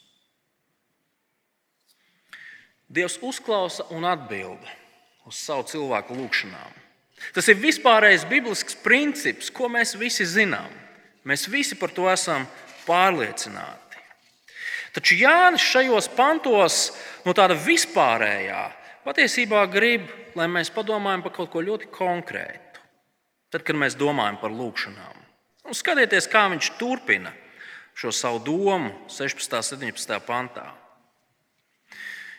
Dievs 2.92 3.16
uzklausa 3.24 3.86
un 3.90 4.04
atbild 4.04 4.60
uz 5.24 5.38
savu 5.38 5.64
cilvēku 5.70 6.16
lūgšanām. 6.16 6.80
Tas 7.32 7.46
ir 7.48 7.60
vispārējais 7.62 8.26
biblisks 8.28 8.76
princips, 8.82 9.48
ko 9.54 9.70
mēs 9.72 9.94
visi 9.96 10.26
zinām. 10.28 10.68
Mēs 11.24 11.46
visi 11.48 11.78
par 11.78 11.92
to 11.94 12.08
esam 12.10 12.44
pārliecināti. 12.84 14.00
Taču 14.92 15.16
Jānis 15.16 15.64
šajos 15.64 16.10
pantos 16.12 16.90
no 17.24 17.32
tāda 17.32 17.56
vispārējā 17.56 18.66
patiesībā 19.06 19.62
grib, 19.72 20.10
lai 20.36 20.50
mēs 20.50 20.72
padomājam 20.74 21.24
par 21.24 21.32
kaut 21.38 21.52
ko 21.54 21.62
ļoti 21.64 21.88
konkrētu. 21.94 22.82
Tad, 23.52 23.64
kad 23.64 23.78
mēs 23.78 23.96
domājam 23.96 24.36
par 24.40 24.52
lūgšanām, 24.52 25.16
un 25.68 25.76
skatieties, 25.76 26.28
kā 26.28 26.44
viņš 26.52 26.70
turpina 26.80 27.32
šo 27.96 28.12
savu 28.12 28.40
domu 28.44 28.92
16. 29.12 29.80
un 29.80 29.92
17. 29.92 30.20
pantā. 30.28 30.81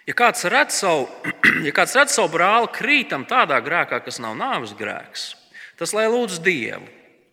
Ja 0.08 0.16
kāds 0.18 0.44
redz 0.52 0.82
savu, 0.82 1.08
ja 1.68 1.72
kāds 1.76 1.96
redz 1.96 2.16
savu 2.16 2.34
brāli 2.34 2.72
krītam 2.76 3.24
tādā 3.30 3.60
grēkā, 3.64 4.02
kas 4.04 4.20
nav 4.24 4.36
nāves 4.40 4.76
grēks, 4.76 5.30
tas 5.80 5.96
lai 5.96 6.10
lūdz 6.12 6.42
Dievu, 6.44 6.90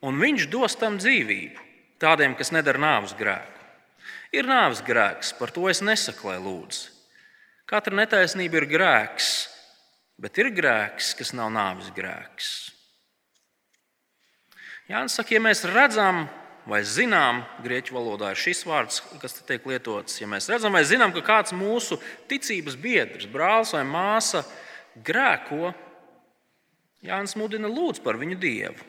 un 0.07 0.21
Viņš 0.21 0.47
dos 0.53 0.79
tam 0.79 1.01
dzīvību 1.01 1.69
tādiem, 2.01 2.37
kas 2.39 2.53
nedara 2.55 2.81
nāves 2.81 3.17
grēku. 3.19 3.59
Ir 4.33 4.47
nāves 4.47 4.81
grēks, 4.87 5.35
par 5.37 5.51
to 5.51 5.67
es 5.69 5.83
nesaku, 5.83 6.31
lai 6.31 6.39
lūdz. 6.39 6.85
Katra 7.71 7.95
netaisnība 7.99 8.63
ir 8.63 8.67
grēks, 8.71 9.31
bet 10.23 10.39
ir 10.39 10.53
grēks, 10.55 11.13
kas 11.19 11.35
nav 11.35 11.51
nāves 11.55 11.91
grēks. 11.95 12.71
Jānis 14.91 15.15
saka, 15.19 15.35
ja 15.37 15.43
mēs 15.43 15.63
redzam 15.71 16.25
vai 16.69 16.83
zinām, 16.85 17.43
grieķu 17.65 17.95
valodā 17.97 18.33
ir 18.33 18.41
šis 18.41 18.65
vārds, 18.69 19.01
kas 19.23 19.39
tiek 19.47 19.65
lietots. 19.69 20.21
Ja 20.21 20.29
mēs 20.31 20.49
redzam 20.51 20.77
vai 20.77 20.83
zinām, 20.89 21.15
ka 21.17 21.23
kāds 21.25 21.55
mūsu 21.57 22.01
ticības 22.31 22.77
biedrs, 22.81 23.29
brālis 23.31 23.73
vai 23.77 23.85
māsa 23.89 24.45
grēko, 25.07 25.73
Jānis 27.01 27.33
mudina 27.41 27.69
lūdz 27.71 28.03
par 28.05 28.19
viņu 28.21 28.37
dievu. 28.41 28.89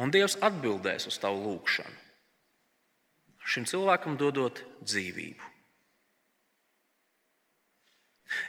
Un 0.00 0.10
Dievs 0.10 0.38
atbildēs 0.42 1.04
uz 1.10 1.18
tavu 1.20 1.42
lūgšanu. 1.44 1.98
Šim 3.44 3.66
cilvēkam 3.68 4.16
dodot 4.16 4.62
dzīvību. 4.80 5.50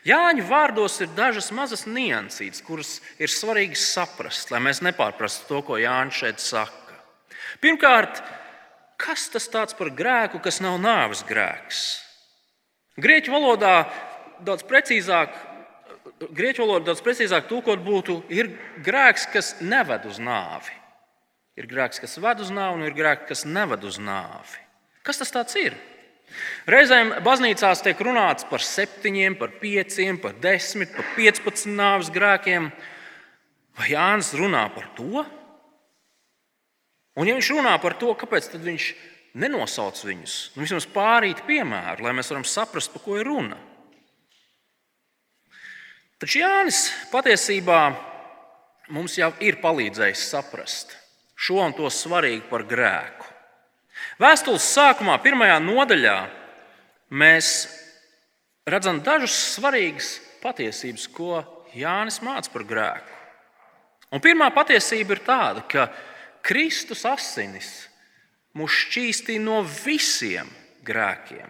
Jāņa 0.08 0.46
vārdos 0.48 0.96
ir 1.04 1.12
dažas 1.18 1.52
mazas 1.54 1.84
niansītas, 1.86 2.64
kuras 2.66 2.96
ir 3.22 3.30
svarīgi 3.30 3.78
saprast, 3.78 4.50
lai 4.54 4.64
mēs 4.64 4.82
nepārprastu 4.86 5.50
to, 5.50 5.62
ko 5.68 5.78
Jānis 5.82 6.24
šeit 6.24 6.42
saka. 6.42 6.85
Pirmkārt, 7.64 8.22
kas 9.02 9.28
tas 9.32 9.48
par 9.78 9.92
grēku, 9.96 10.42
kas 10.44 10.62
nav 10.64 10.80
nāves 10.82 11.24
grēks? 11.28 11.84
Grieķu 13.02 13.34
valodā 13.34 13.76
daudz 14.46 14.64
precīzāk, 14.68 15.34
grieķu 16.32 16.64
valodā 16.64 16.92
daudz 16.92 17.04
precīzāk 17.04 17.50
tūkot 17.50 17.84
būtu, 17.84 18.22
ir 18.32 18.54
grēks, 18.86 19.28
kas 19.34 19.56
neved 19.62 20.08
uz 20.08 20.22
nāvi. 20.24 20.72
Ir 21.56 21.68
grēks, 21.72 22.02
kas 22.04 22.18
ved 22.20 22.42
uz 22.44 22.52
nāvi, 22.52 22.80
un 22.80 22.88
ir 22.88 22.96
grēks, 22.96 23.28
kas 23.30 23.44
neved 23.48 23.84
uz 23.88 24.00
nāvi. 24.00 24.64
Kas 25.08 25.22
tas 25.24 25.56
ir? 25.60 25.76
Reizēm 26.68 27.14
baznīcās 27.24 27.84
tiek 27.86 28.00
runāts 28.02 28.48
par 28.50 28.64
septiņiem, 28.66 29.38
par 29.40 29.54
pieciem, 29.62 30.18
par 30.20 30.34
desmit, 30.42 30.92
par 30.96 31.08
piecpadsmit 31.16 31.78
nāves 31.78 32.10
grēkiem. 32.12 32.72
Vai 33.78 33.92
Jānis 33.92 34.34
runā 34.36 34.66
par 34.74 34.88
to? 34.98 35.24
Un, 37.16 37.30
ja 37.30 37.36
viņš 37.38 37.52
runā 37.56 37.76
par 37.80 37.96
to, 38.00 38.12
kāpēc 38.20 38.50
viņš 38.60 38.90
nenosauc 39.40 40.02
viņus, 40.04 40.36
nu, 40.56 40.64
vismaz 40.64 40.88
pārīt 40.92 41.44
piemēru, 41.48 42.06
lai 42.06 42.14
mēs 42.16 42.32
varam 42.32 42.46
saprast, 42.48 42.92
par 42.94 43.04
ko 43.04 43.20
ir 43.20 43.28
runa. 43.28 43.58
Taču 46.20 46.40
Jānis 46.40 46.86
patiesībā 47.12 47.80
mums 48.96 49.18
jau 49.20 49.32
ir 49.44 49.60
palīdzējis 49.64 50.30
saprast 50.32 50.96
šo 51.36 51.60
un 51.66 51.74
to 51.76 51.90
svarīgu 51.92 52.48
par 52.48 52.64
grēku. 52.68 53.28
Vēstules 54.20 54.64
sākumā, 54.76 55.18
pirmajā 55.24 55.58
nodaļā, 55.64 56.16
mēs 57.12 57.50
redzam 58.68 59.02
dažas 59.04 59.36
svarīgas 59.56 60.16
patiesības, 60.44 61.08
ko 61.12 61.44
Jānis 61.76 62.22
māca 62.24 62.52
par 62.54 62.64
grēku. 62.68 63.12
Un 64.16 64.24
pirmā 64.24 64.48
patiesība 64.56 65.18
ir 65.18 65.24
tāda, 65.26 65.66
ka 65.68 65.90
Kristus 66.46 67.02
asinis 67.10 67.70
mūs 68.56 68.76
šķīstīja 68.86 69.42
no 69.42 69.62
visiem 69.66 70.50
grēkiem, 70.86 71.50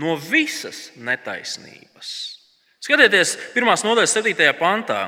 no 0.00 0.16
visas 0.16 0.88
netaisnības. 0.96 2.14
Skatieties, 2.80 3.36
pirmās 3.52 3.84
nodaļas 3.84 4.16
7. 4.16 4.48
pantā. 4.56 5.02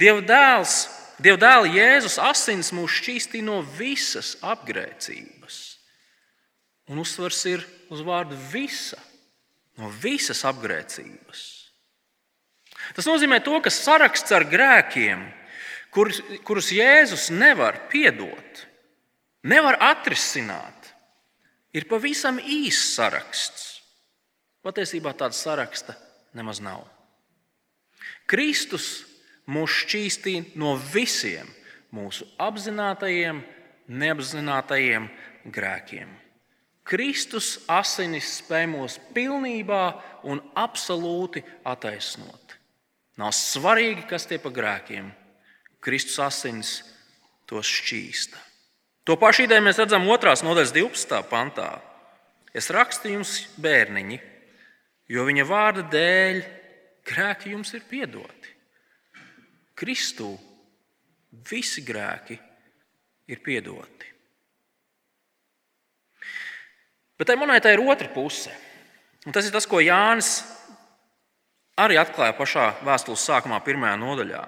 Dieva 0.00 0.24
dēls, 0.24 0.86
Dieva 1.20 1.36
dēla 1.36 1.68
Jēzus 1.68 2.16
asins 2.22 2.70
mūs 2.72 2.94
šķīstīja 2.96 3.44
no 3.44 3.58
visas 3.76 4.38
apgrēcības. 4.40 5.58
Un 6.90 7.02
uzsvars 7.02 7.42
ir 7.50 7.64
uz 7.92 8.00
vārdu 8.06 8.38
visa, 8.50 8.96
no 9.76 9.90
visas 10.00 10.40
apgrēcības. 10.48 11.42
Tas 12.96 13.06
nozīmē 13.06 13.42
to, 13.44 13.58
ka 13.60 13.70
saraksts 13.70 14.32
ar 14.32 14.46
grēkiem, 14.48 15.26
kurus, 15.92 16.22
kurus 16.48 16.72
Jēzus 16.72 17.28
nevar 17.34 17.76
piedot, 17.92 18.64
nevar 19.42 19.78
atrisināt, 19.80 20.90
ir 21.72 21.86
pavisam 21.90 22.40
īss 22.40 22.94
saraksts. 22.96 23.68
Patiesībā 24.60 25.14
tāda 25.16 25.36
saraksta 25.36 25.94
nemaz 26.36 26.60
nav. 26.60 26.84
Kristus 28.28 29.06
mūs 29.50 29.72
šķīstīja 29.84 30.52
no 30.60 30.74
visiem 30.92 31.48
mūsu 31.94 32.26
apzinātajiem, 32.38 33.40
neapzinātajiem 33.88 35.08
grēkiem. 35.50 36.12
Kristus 36.86 37.54
asinis 37.70 38.28
spēj 38.40 38.66
mūs 38.70 38.98
pilnībā 39.14 39.82
un 40.26 40.42
absolūti 40.58 41.42
attaisnot. 41.66 42.56
Nav 43.20 43.34
svarīgi, 43.36 44.06
kas 44.10 44.26
tie 44.26 44.40
pa 44.42 44.52
grēkiem. 44.54 45.10
Kristus 45.80 46.18
asinis 46.24 46.72
tos 47.48 47.68
šķīsta. 47.68 48.49
To 49.08 49.16
pašu 49.16 49.46
ideju 49.46 49.64
mēs 49.64 49.80
redzam 49.80 50.04
2. 50.04 50.34
nodaļas 50.44 50.74
12. 50.76 51.22
pantā. 51.30 51.70
Es 52.52 52.68
rakstu 52.74 53.12
jums, 53.12 53.46
bērniņi, 53.62 54.18
jo 55.14 55.24
viņa 55.26 55.46
vārda 55.46 55.86
dēļ 55.92 56.40
grēki 57.06 57.54
jums 57.54 57.72
ir 57.74 57.86
piedoti. 57.88 58.54
Kristū 59.78 60.34
visi 61.50 61.84
grēki 61.86 62.36
ir 63.30 63.40
piedoti. 63.44 64.10
Bet 67.20 67.28
tai 67.28 67.36
monētai 67.36 67.74
ir 67.76 67.84
otra 67.84 68.08
puse. 68.12 68.52
Un 69.28 69.36
tas 69.36 69.44
ir 69.44 69.52
tas, 69.52 69.66
ko 69.68 69.80
Jānis 69.84 70.40
arī 71.80 71.98
atklāja 72.00 72.32
pašā 72.36 72.66
vēstules 72.84 73.24
sākumā, 73.28 73.60
pirmajā 73.64 73.96
nodaļā. 74.00 74.40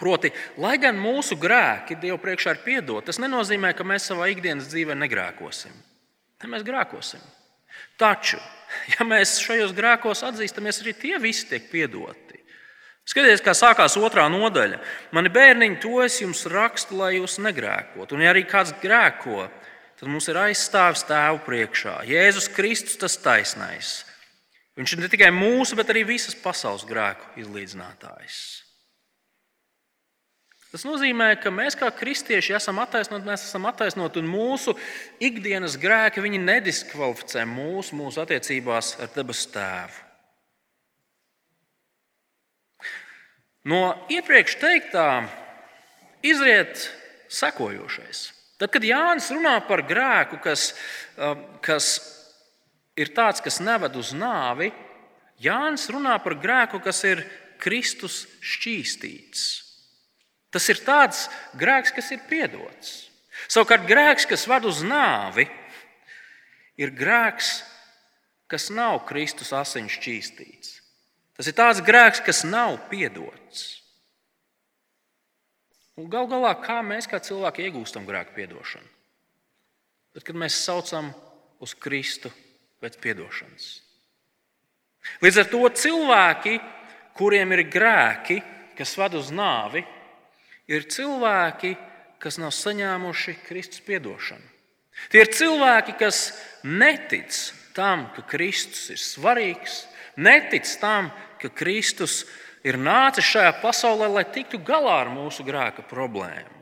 Proti, 0.00 0.30
lai 0.56 0.78
gan 0.80 0.96
mūsu 0.96 1.36
grēki 1.36 1.98
Dievu 2.00 2.16
priekšā 2.22 2.56
ir 2.56 2.62
piedoti, 2.64 3.10
tas 3.10 3.20
nenozīmē, 3.20 3.74
ka 3.76 3.84
mēs 3.84 4.08
savā 4.08 4.30
ikdienas 4.32 4.70
dzīvē 4.72 4.96
negrēkosim. 4.96 5.74
Ne 6.40 6.48
mēs 6.48 6.64
grēkosim. 6.64 7.20
Taču, 8.00 8.40
ja 8.94 9.04
mēs 9.04 9.36
šajos 9.44 9.74
grēkos 9.76 10.24
atzīstamies, 10.24 10.80
arī 10.80 10.96
tie 10.96 11.18
visi 11.20 11.50
tiek 11.50 11.68
piedoti. 11.68 12.38
Skatieties, 13.10 13.42
kā 13.42 13.52
sākās 13.56 13.96
otrā 13.98 14.28
nodaļa. 14.30 14.78
Mani 15.16 15.32
bērniņi, 15.34 15.80
to 15.82 15.98
es 16.04 16.20
jums 16.20 16.44
rakstu, 16.48 16.96
lai 17.00 17.16
jūs 17.16 17.40
negrēkotu. 17.42 18.14
Un, 18.14 18.24
ja 18.24 18.30
arī 18.32 18.44
kāds 18.48 18.72
grēko, 18.80 19.48
tad 19.98 20.08
mums 20.08 20.28
ir 20.30 20.38
aizstāvis 20.38 21.02
tēvu 21.08 21.42
priekšā. 21.44 21.96
Jēzus 22.08 22.48
Kristus, 22.54 22.96
tas 23.00 23.18
taisnais. 23.20 23.92
Viņš 24.78 24.94
ir 24.94 25.02
ne 25.02 25.10
tikai 25.12 25.32
mūsu, 25.34 25.76
bet 25.76 25.90
arī 25.92 26.06
visas 26.08 26.38
pasaules 26.38 26.86
grēku 26.88 27.34
izlīdzinātājs. 27.42 28.38
Tas 30.70 30.84
nozīmē, 30.86 31.32
ka 31.42 31.50
mēs 31.50 31.74
kā 31.74 31.88
kristieši 31.90 32.54
esam 32.54 32.78
attaisnoti, 32.78 33.26
mēs 33.26 33.42
esam 33.48 33.64
attaisnoti, 33.66 34.20
un 34.22 34.28
mūsu 34.30 34.76
ikdienas 35.18 35.74
grēki 35.82 36.22
nediskvalificē 36.38 37.42
mūsu, 37.42 37.96
mūsu 37.98 38.22
attiecībās 38.22 38.94
ar 39.02 39.10
debesu 39.16 39.50
tēvu. 39.50 40.06
No 43.66 43.80
iepriekš 44.08 44.54
teiktā 44.60 45.06
izriet 46.24 46.86
sekojošais. 47.28 48.20
Tad, 48.60 48.70
kad 48.70 48.84
Jānis 48.84 49.30
runā 49.34 49.56
par 49.66 49.82
grēku, 49.88 50.38
kas, 50.44 50.70
um, 51.16 51.42
kas 51.64 51.96
ir 52.96 53.10
tāds, 53.16 53.42
kas 53.42 53.58
neved 53.64 53.96
uz 53.96 54.14
nāvi, 54.16 54.70
Jānis 55.40 55.88
runā 55.90 56.14
par 56.22 56.36
grēku, 56.38 56.78
kas 56.84 57.02
ir 57.08 57.24
Kristus 57.60 58.22
šķīstīts. 58.44 59.69
Tas 60.50 60.66
ir 60.72 60.82
tāds 60.82 61.28
grēks, 61.58 61.92
kas 61.94 62.10
ir 62.14 62.22
piedots. 62.28 63.10
Savukārt 63.50 63.86
grēks, 63.88 64.26
kas 64.28 64.46
ved 64.50 64.66
uz 64.68 64.82
nāvi, 64.86 65.46
ir 66.80 66.92
grēks, 66.94 67.60
kas 68.50 68.68
nav 68.74 69.04
Kristus 69.08 69.52
asiņu 69.54 69.92
šķīstīts. 69.94 70.72
Tas 71.38 71.48
ir 71.48 71.56
tāds 71.56 71.82
grēks, 71.86 72.22
kas 72.26 72.42
nav 72.44 72.76
piedots. 72.90 73.80
Un 76.00 76.08
gal 76.10 76.26
galā, 76.30 76.54
kā 76.60 76.80
mēs 76.84 77.06
kā 77.10 77.20
cilvēki 77.22 77.68
iegūstam 77.68 78.06
grēku 78.08 78.34
piedošanu? 78.36 78.88
Tad, 80.16 80.24
kad 80.26 80.38
mēs 80.42 80.58
saucam 80.64 81.12
uz 81.62 81.74
Kristu 81.78 82.32
pēc 82.82 82.96
piedošanas. 83.02 83.68
Līdz 85.22 85.42
ar 85.42 85.48
to 85.52 85.62
cilvēki, 85.82 86.56
kuriem 87.16 87.54
ir 87.56 87.66
grēki, 87.70 88.40
kas 88.76 88.96
ved 88.98 89.16
uz 89.20 89.30
nāvi, 89.34 89.84
ir 90.70 90.86
cilvēki, 90.90 91.74
kas 92.22 92.38
nav 92.38 92.54
saņēmuši 92.54 93.36
Kristus 93.48 93.82
piedošanu. 93.84 94.46
Tie 95.10 95.22
ir 95.24 95.30
cilvēki, 95.32 95.96
kas 95.98 96.30
netic 96.66 97.32
tam, 97.76 98.08
ka 98.14 98.22
Kristus 98.28 98.90
ir 98.92 99.00
svarīgs, 99.00 99.84
netic 100.20 100.68
tam, 100.82 101.08
ka 101.40 101.48
Kristus 101.48 102.24
ir 102.66 102.76
nācis 102.76 103.24
šajā 103.30 103.54
pasaulē, 103.62 104.10
lai 104.12 104.26
tiktu 104.28 104.60
galā 104.60 105.00
ar 105.06 105.12
mūsu 105.12 105.46
grēka 105.46 105.86
problēmu. 105.88 106.58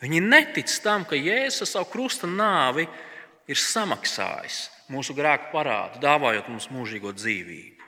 Viņi 0.00 0.20
netic 0.24 0.72
tam, 0.82 1.04
ka 1.04 1.18
Jēzus 1.18 1.76
savu 1.76 1.90
krusta 1.92 2.26
nāvi 2.26 2.88
ir 3.50 3.58
samaksājis 3.60 4.64
mūsu 4.90 5.14
grēku 5.14 5.52
parādu, 5.52 6.00
dāvājot 6.02 6.48
mums 6.50 6.70
mūžīgo 6.72 7.12
dzīvību. 7.14 7.79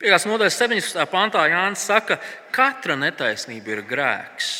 Piektās 0.00 0.24
nodaļas 0.24 0.56
17. 0.56 1.02
pantā 1.12 1.42
Jānis 1.50 1.82
saka, 1.84 2.16
ka 2.16 2.72
katra 2.72 2.96
netaisnība 2.96 3.74
ir 3.74 3.82
grēks, 3.84 4.52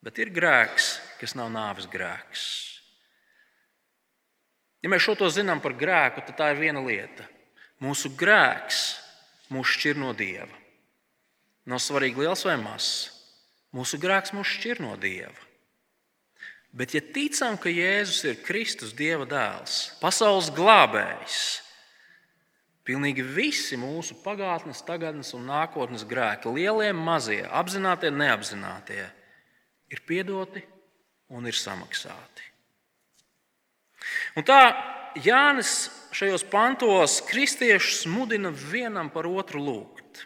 bet 0.00 0.20
ir 0.22 0.32
grēks, 0.32 0.94
kas 1.20 1.36
nav 1.36 1.50
nāves 1.52 1.88
grēks. 1.92 2.46
Ja 4.80 4.88
mēs 4.88 5.04
šo 5.04 5.18
to 5.20 5.28
zinām 5.28 5.60
par 5.60 5.74
grēku, 5.76 6.24
tad 6.24 6.38
tā 6.38 6.52
ir 6.54 6.62
viena 6.62 6.80
lieta 6.80 7.26
Mūsu 7.78 8.10
grēks 8.18 8.96
mūs 9.54 9.76
šķir 9.76 10.00
no 10.00 10.10
Dieva. 10.16 10.50
Nav 11.68 11.78
svarīgi 11.84 12.24
liels 12.24 12.42
vai 12.46 12.56
mazs. 12.58 13.12
Mūsu 13.76 14.00
grēks 14.02 14.32
mūs 14.34 14.50
šķir 14.56 14.80
no 14.82 14.96
Dieva. 14.98 15.36
Bet, 16.74 16.92
ja 16.96 17.00
ticam, 17.00 17.56
ka 17.60 17.70
Jēzus 17.70 18.24
ir 18.28 18.40
Kristus, 18.44 18.90
Dieva 18.96 19.24
dēls, 19.28 19.92
pasaules 20.02 20.50
glābējs, 20.56 21.38
pilnīgi 22.88 23.22
visi 23.22 23.76
mūsu 23.76 24.16
pagātnes, 24.24 24.80
tagadnes 24.86 25.34
un 25.36 25.44
nākotnes 25.50 26.06
grēki, 26.08 26.48
lielie, 26.56 26.90
mazie, 26.96 27.42
apzinātie, 27.44 28.10
neapzinātie, 28.14 29.04
ir 29.92 30.04
piedoti 30.08 30.64
un 31.36 31.48
ir 31.48 31.56
samaksāti. 31.56 32.46
Un 34.38 34.46
tā 34.46 34.60
Jānis 35.24 35.88
šajos 36.14 36.44
pantos 36.48 37.18
kristiešus 37.28 38.06
mudina 38.08 38.52
vienam 38.52 39.10
par 39.12 39.28
otru 39.28 39.60
lūgt. 39.60 40.24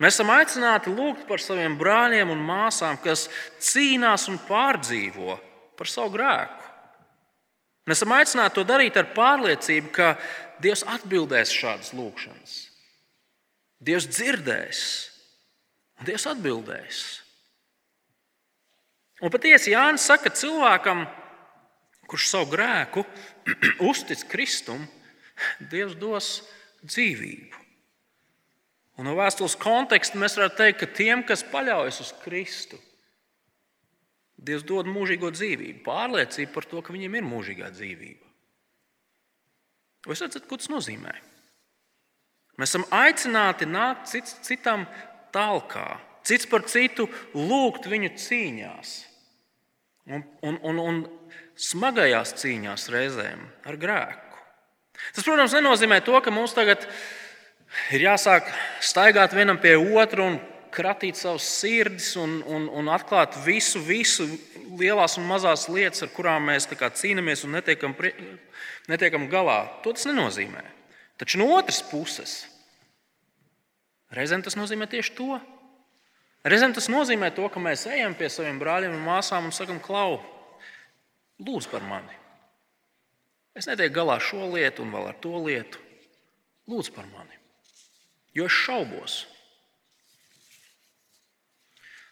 Mēs 0.00 0.16
esam 0.16 0.32
aicināti 0.32 0.92
lūgt 0.92 1.26
par 1.28 1.42
saviem 1.44 1.76
brāļiem 1.80 2.32
un 2.32 2.40
māsām, 2.44 2.96
kas 3.04 3.26
cīnās 3.60 4.28
un 4.32 4.38
pārdzīvo 4.48 5.36
par 5.76 5.88
savu 5.88 6.14
grēku. 6.16 6.68
Mēs 7.88 8.00
esam 8.00 8.14
aicināti 8.16 8.56
to 8.56 8.64
darīt 8.68 8.96
ar 9.00 9.10
pārliecību, 9.16 9.92
ka 9.92 10.14
Dievs 10.60 10.84
atbildēs 10.88 11.52
šādas 11.54 11.94
lūgšanas. 11.96 12.56
Dievs 13.80 14.08
dzirdēs, 14.12 14.82
Dievs 16.04 16.26
atbildēs. 16.28 17.00
Un 19.20 19.32
patiesi 19.32 19.74
Jānis 19.74 20.06
saka 20.08 20.32
cilvēkam, 20.32 21.04
kurš 22.08 22.28
savu 22.32 22.48
grēku 22.54 23.04
uztic 23.90 24.24
Kristum, 24.28 24.86
Dievs 25.72 25.96
dos 26.00 26.30
dzīvību. 26.84 27.56
Un 29.00 29.08
no 29.08 29.16
vēstules 29.16 29.56
konteksta 29.60 30.20
mēs 30.20 30.36
varam 30.36 30.56
teikt, 30.56 30.80
ka 30.82 30.88
tiem, 30.92 31.24
kas 31.24 31.44
paļaujas 31.52 32.02
uz 32.04 32.14
Kristu, 32.20 32.80
Dievs 34.40 34.64
dod 34.64 34.88
mūžīgo 34.88 35.28
dzīvību, 35.36 35.82
pārliecību 35.84 36.52
par 36.54 36.66
to, 36.68 36.80
ka 36.80 36.94
viņiem 36.96 37.18
ir 37.18 37.26
mūžīgā 37.28 37.68
dzīvība. 37.76 38.29
Jūs 40.08 40.24
redzat, 40.24 40.46
ko 40.48 40.56
tas 40.60 40.70
nozīmē? 40.72 41.12
Mēs 42.60 42.72
esam 42.72 42.86
aicināti 42.92 43.68
nākt 43.68 44.10
cits, 44.10 44.36
citam 44.44 44.86
tālāk, 45.32 45.76
cits 46.28 46.48
par 46.48 46.66
citu 46.68 47.06
lūgt 47.34 47.88
viņu 47.88 48.12
cīņās 48.20 48.94
un, 50.10 50.24
un, 50.44 50.58
un, 50.68 50.80
un 50.80 51.00
smagajās 51.60 52.34
cīņās 52.40 52.88
reizēm 52.92 53.46
ar 53.68 53.78
grēku. 53.80 54.38
Tas, 55.14 55.24
protams, 55.24 55.54
nenozīmē 55.56 56.00
to, 56.04 56.16
ka 56.20 56.32
mums 56.34 56.52
tagad 56.56 56.84
ir 57.94 58.04
jāsāk 58.04 58.48
staigāt 58.84 59.34
vienam 59.36 59.60
pie 59.60 59.76
otra 59.78 60.26
un 60.26 60.40
kratīt 60.74 61.18
savus 61.18 61.46
sirdis 61.60 62.14
un, 62.20 62.40
un, 62.46 62.68
un 62.80 62.90
atklāt 62.92 63.36
visu, 63.44 63.80
visu 63.84 64.26
lielās 64.78 65.16
un 65.18 65.26
mazās 65.28 65.68
lietas, 65.70 66.04
ar 66.06 66.12
kurām 66.14 66.48
mēs 66.50 66.68
cīnāmies 66.70 67.44
un 67.46 67.56
netiekam, 67.58 67.94
netiekam 68.90 69.28
galā. 69.30 69.62
To 69.84 69.92
tas 69.92 70.06
nenozīmē. 70.08 70.62
Taču 71.20 71.40
no 71.40 71.50
otras 71.56 71.82
puses, 71.84 72.46
reizēm 74.14 74.42
tas 74.42 74.56
nozīmē 74.56 74.88
tieši 74.88 75.16
to. 75.18 75.40
Reizēm 76.48 76.72
tas 76.72 76.88
nozīmē 76.88 77.28
to, 77.36 77.50
ka 77.52 77.60
mēs 77.60 77.84
ejam 77.90 78.14
pie 78.16 78.30
saviem 78.32 78.60
brāļiem 78.62 78.94
un 78.96 79.04
māsām 79.04 79.50
un 79.50 79.52
sakam, 79.52 79.82
klau, 79.84 80.22
lūdzu 81.42 81.68
par 81.72 81.84
mani. 81.84 82.16
Es 83.52 83.66
netieku 83.68 83.98
galā 83.98 84.16
ar 84.16 84.24
šo 84.24 84.46
lietu 84.54 84.86
un 84.86 84.94
vēl 84.94 85.10
ar 85.10 85.18
to 85.20 85.34
lietu. 85.44 85.82
Lūdzu 86.70 86.94
par 86.96 87.08
mani. 87.10 87.36
Jo 88.32 88.46
es 88.46 88.56
šaubos. 88.56 89.18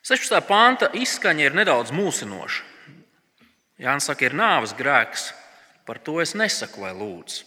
16. 0.06 0.40
panta 0.46 0.88
izskaņa 0.94 1.48
ir 1.48 1.56
nedaudz 1.58 1.92
mūsinoša. 1.94 2.64
Jānis 3.78 4.08
saka, 4.10 4.26
ir 4.26 4.34
nāves 4.34 4.74
grēks. 4.78 5.32
Par 5.86 6.00
to 6.02 6.18
es 6.20 6.34
nesaku, 6.36 6.82
lai 6.84 6.92
lūdzu. 6.96 7.46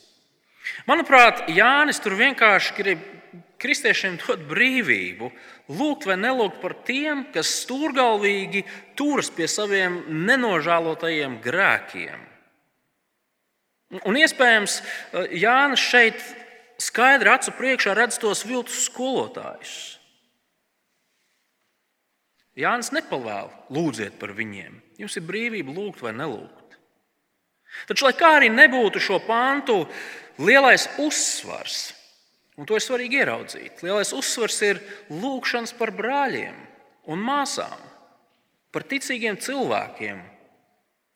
Manuprāt, 0.88 1.46
Jānis 1.52 2.00
tur 2.02 2.16
vienkārši 2.18 2.76
grib 2.78 3.04
kristiešiem 3.62 4.18
dot 4.22 4.42
brīvību, 4.50 5.30
lūgt 5.78 6.08
vai 6.10 6.18
nelūgt 6.18 6.60
par 6.64 6.76
tiem, 6.88 7.28
kas 7.34 7.52
stūrgalvīgi 7.62 8.64
turas 8.98 9.30
pie 9.34 9.48
saviem 9.50 10.02
nenožēlotajiem 10.26 11.38
grēkiem. 11.44 12.28
Un 14.08 14.18
iespējams, 14.18 14.80
Jānis 15.36 15.84
šeit 15.84 16.22
skaidri 16.82 17.34
acu 17.34 17.54
priekšā 17.58 17.96
redz 17.98 18.18
tos 18.22 18.46
viltus 18.48 18.86
skolotājus. 18.88 20.01
Jānis 22.60 22.92
nepavēl, 22.92 23.48
lūdziet 23.72 24.18
par 24.20 24.34
viņiem. 24.36 24.82
Jums 25.00 25.16
ir 25.18 25.28
brīvība 25.28 25.72
lūgt 25.76 26.04
vai 26.04 26.12
nelūgt. 26.18 26.76
Taču, 27.88 28.06
lai 28.08 28.16
kā 28.18 28.34
arī 28.36 28.50
nebūtu 28.52 29.00
šo 29.00 29.22
pāntu 29.24 29.86
lielais 30.44 30.90
uzsvars, 31.00 31.94
Un 32.62 32.68
to 32.70 32.76
ir 32.78 32.84
svarīgi 32.84 33.22
ieraudzīt. 33.22 33.80
Lielais 33.82 34.12
uzsvars 34.14 34.60
ir 34.68 34.80
lūgšanas 35.10 35.72
par 35.80 35.90
brāļiem 35.98 36.58
un 37.10 37.24
māsām, 37.26 37.80
par 38.70 38.86
ticīgiem 38.86 39.40
cilvēkiem, 39.42 40.20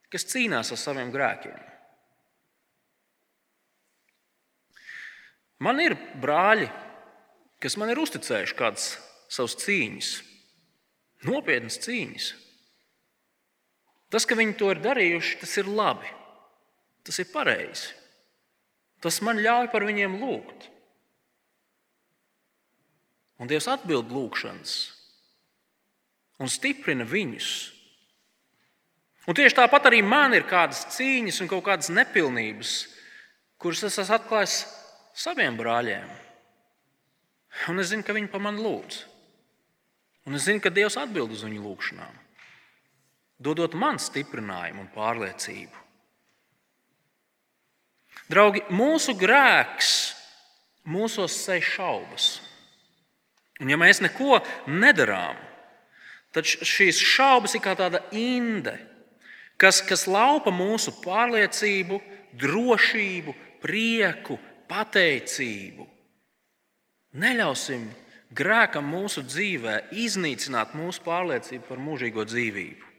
kas 0.09 0.27
cīnās 0.31 0.71
ar 0.73 0.79
saviem 0.81 1.11
grēkiem. 1.13 1.59
Man 5.65 5.79
ir 5.83 5.93
brāļi, 6.23 6.65
kas 7.63 7.77
man 7.79 7.91
ir 7.93 8.01
uzticējuši 8.01 8.57
kādas 8.57 8.87
savas 9.31 9.55
cīņas, 9.61 10.09
nopietnas 11.25 11.79
cīņas. 11.83 12.31
Tas, 14.13 14.25
ka 14.27 14.37
viņi 14.37 14.55
to 14.59 14.69
ir 14.71 14.81
darījuši, 14.83 15.39
tas 15.41 15.57
ir 15.59 15.69
labi, 15.69 16.09
tas 17.05 17.19
ir 17.19 17.31
pareizi. 17.33 17.93
Tas 19.03 19.19
man 19.25 19.41
ļauj 19.43 19.69
par 19.73 19.85
viņiem 19.85 20.17
lūgt. 20.21 20.69
Un 23.41 23.49
Dievs 23.51 23.67
atbild 23.67 24.13
lūgšanas 24.15 24.75
un 26.39 26.51
stiprina 26.51 27.05
viņus. 27.07 27.49
Un 29.25 29.37
tieši 29.37 29.57
tāpat 29.57 29.89
arī 29.89 30.01
man 30.05 30.35
ir 30.37 30.45
kādas 30.47 30.83
cīņas 30.95 31.41
un 31.43 31.49
kaut 31.49 31.65
kādas 31.65 31.89
nepilnības, 31.93 32.73
kuras 33.61 33.83
es 33.87 33.97
esmu 34.03 34.17
atklājis 34.19 34.59
saviem 35.17 35.57
brāļiem. 35.57 36.07
Un 37.71 37.81
es 37.81 37.89
zinu, 37.89 38.03
ka 38.05 38.13
viņi 38.13 38.29
par 38.31 38.43
mani 38.43 38.61
lūdz. 38.61 39.01
Un 40.25 40.37
es 40.37 40.47
zinu, 40.47 40.61
ka 40.61 40.73
Dievs 40.73 40.97
atbild 40.97 41.33
uz 41.35 41.43
viņu 41.45 41.61
lūgšanām, 41.61 42.15
dodot 43.37 43.75
man 43.77 43.99
stiprinājumu 44.01 44.85
un 44.85 44.91
pārliecību. 44.95 45.83
Draugi, 48.31 48.63
mūsu 48.73 49.13
grēks 49.19 49.91
mūsos 50.89 51.35
sēž 51.43 51.75
šaubas. 51.75 52.29
Un 53.61 53.69
ja 53.69 53.77
mēs 53.79 54.01
neko 54.01 54.39
nedarām, 54.67 55.37
tad 56.35 56.47
šīs 56.49 56.99
šaubas 56.99 57.53
ir 57.55 57.63
kā 57.63 57.75
tāda 57.77 58.01
inde, 58.11 58.73
kas, 59.61 59.79
kas 59.85 60.07
laupa 60.09 60.51
mūsu 60.51 60.91
pārliecību, 61.03 62.01
drošību, 62.41 63.35
prieku, 63.63 64.39
pateicību. 64.67 65.85
Neļausim 67.15 67.85
grēkam 68.33 68.87
mūsu 68.89 69.23
dzīvē 69.25 69.75
iznīcināt 69.93 70.73
mūsu 70.77 71.03
pārliecību 71.05 71.67
par 71.67 71.81
mūžīgo 71.81 72.25
dzīvību. 72.25 72.91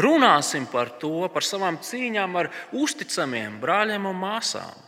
Runāsim 0.00 0.68
par 0.70 0.92
to, 1.02 1.26
par 1.34 1.42
savām 1.42 1.80
cīņām 1.82 2.36
ar 2.38 2.50
uzticamiem 2.78 3.58
brāļiem 3.62 4.06
un 4.06 4.20
māsām. 4.20 4.86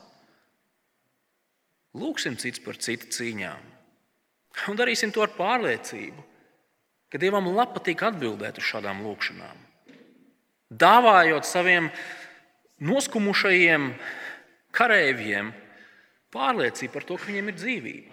Lūksim 1.99 2.39
cits 2.41 2.63
par 2.63 2.79
citu 2.81 3.11
cīņām. 3.13 3.73
Un 4.71 4.79
darīsim 4.79 5.11
to 5.13 5.25
ar 5.25 5.33
pārliecību, 5.35 6.23
ka 7.11 7.19
Dievam 7.21 7.51
patīk 7.75 8.05
atbildēt 8.07 8.61
uz 8.61 8.69
šādām 8.69 9.03
lūkšanām. 9.05 9.59
Dāvājot 10.73 11.45
saviem 11.45 11.91
noskumušajiem 12.81 13.91
kareiviem 14.73 15.53
pārliecību 16.33 16.93
par 16.95 17.05
to, 17.05 17.19
ka 17.19 17.29
viņiem 17.29 17.51
ir 17.53 17.59
dzīvība. 17.59 18.12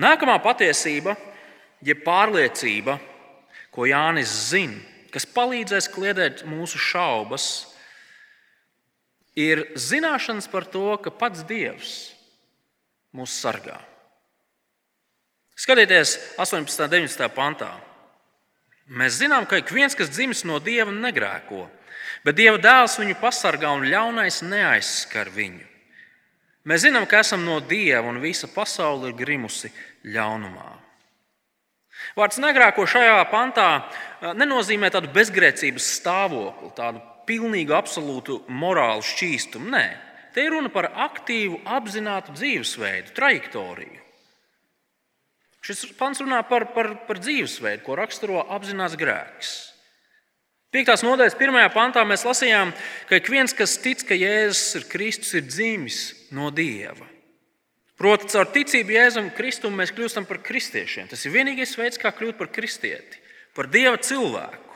Nākamā 0.00 0.40
patiesība, 0.42 1.14
jeb 1.84 2.00
pārliecība, 2.06 2.98
ko 3.74 3.86
Jānis 3.86 4.32
zina, 4.50 4.80
kas 5.14 5.26
palīdzēs 5.30 5.86
kliedēt 5.94 6.42
mūsu 6.50 6.80
šaubas, 6.82 7.46
ir 9.38 9.62
zināšanas 9.78 10.50
par 10.50 10.66
to, 10.70 10.96
ka 11.02 11.14
pats 11.14 11.44
Dievs 11.46 11.92
mūs 13.14 13.34
sargā. 13.38 13.78
Skatieties, 15.54 16.16
18. 16.42 16.58
un 16.58 16.90
19. 16.90 17.28
pantā. 17.30 17.70
Mēs 18.90 19.20
zinām, 19.22 19.46
ka 19.46 19.60
ik 19.62 19.70
viens, 19.70 19.94
kas 19.94 20.10
dzimis 20.10 20.42
no 20.44 20.58
dieva, 20.58 20.90
negrēko, 20.90 21.68
bet 22.26 22.36
dieva 22.36 22.58
dēls 22.58 22.98
viņu 22.98 23.14
pasargā 23.22 23.70
un 23.78 23.86
ļaunais 23.86 24.42
neaizskar 24.42 25.30
viņu. 25.32 25.73
Mēs 26.64 26.86
zinām, 26.86 27.04
ka 27.08 27.20
esam 27.20 27.44
no 27.44 27.58
dieva 27.60 28.08
un 28.08 28.22
visa 28.22 28.48
pasaule 28.48 29.10
ir 29.10 29.18
grimusi 29.18 29.72
ļaunumā. 30.08 30.70
Vārds 32.16 32.40
negrēko 32.40 32.86
šajā 32.88 33.18
pantā 33.30 33.68
nenozīmē 34.36 34.90
tādu 34.92 35.12
bezgrēcības 35.14 35.90
stāvokli, 35.98 36.72
tādu 36.76 37.02
pilnīgu, 37.28 37.74
absolūtu 37.76 38.42
morālu 38.48 39.04
šķīstumu. 39.04 39.70
Nē, 39.72 39.86
Te 40.34 40.42
ir 40.42 40.50
runa 40.50 40.70
par 40.72 40.88
aktīvu, 40.98 41.60
apzinātu 41.76 42.34
dzīvesveidu, 42.34 43.12
trajektoriju. 43.14 44.00
Šis 45.64 45.86
pants 45.96 46.20
runā 46.20 46.40
par, 46.48 46.66
par, 46.74 46.90
par 47.06 47.20
dzīvesveidu, 47.22 47.84
ko 47.86 47.94
raksturo 47.96 48.42
apzināts 48.52 48.98
grēks. 49.00 49.52
Piektās 50.74 51.04
nodaļas 51.06 51.38
pirmajā 51.38 51.70
pantā 51.70 52.02
mēs 52.04 52.26
lasījām, 52.26 52.72
ka 53.06 53.20
ik 53.20 53.30
viens, 53.30 53.54
kas 53.54 53.76
tic, 53.80 54.02
ka 54.08 54.18
Jēzus 54.18 54.80
ir 54.80 54.88
Kristus, 54.90 55.30
ir 55.38 55.46
dzimis 55.46 56.00
no 56.34 56.50
Dieva. 56.54 57.06
Proti, 57.94 58.26
caur 58.32 58.48
ticību 58.50 58.96
Jēzum 58.96 59.30
Kristum 59.36 59.76
mēs 59.78 59.92
kļūstam 59.94 60.26
par 60.26 60.40
kristiešiem. 60.42 61.06
Tas 61.10 61.22
ir 61.24 61.34
vienīgais 61.36 61.76
veids, 61.78 62.00
kā 62.00 62.10
kļūt 62.10 62.38
par 62.40 62.50
kristieti, 62.54 63.20
par 63.54 63.70
Dieva 63.70 64.00
cilvēku. 64.02 64.72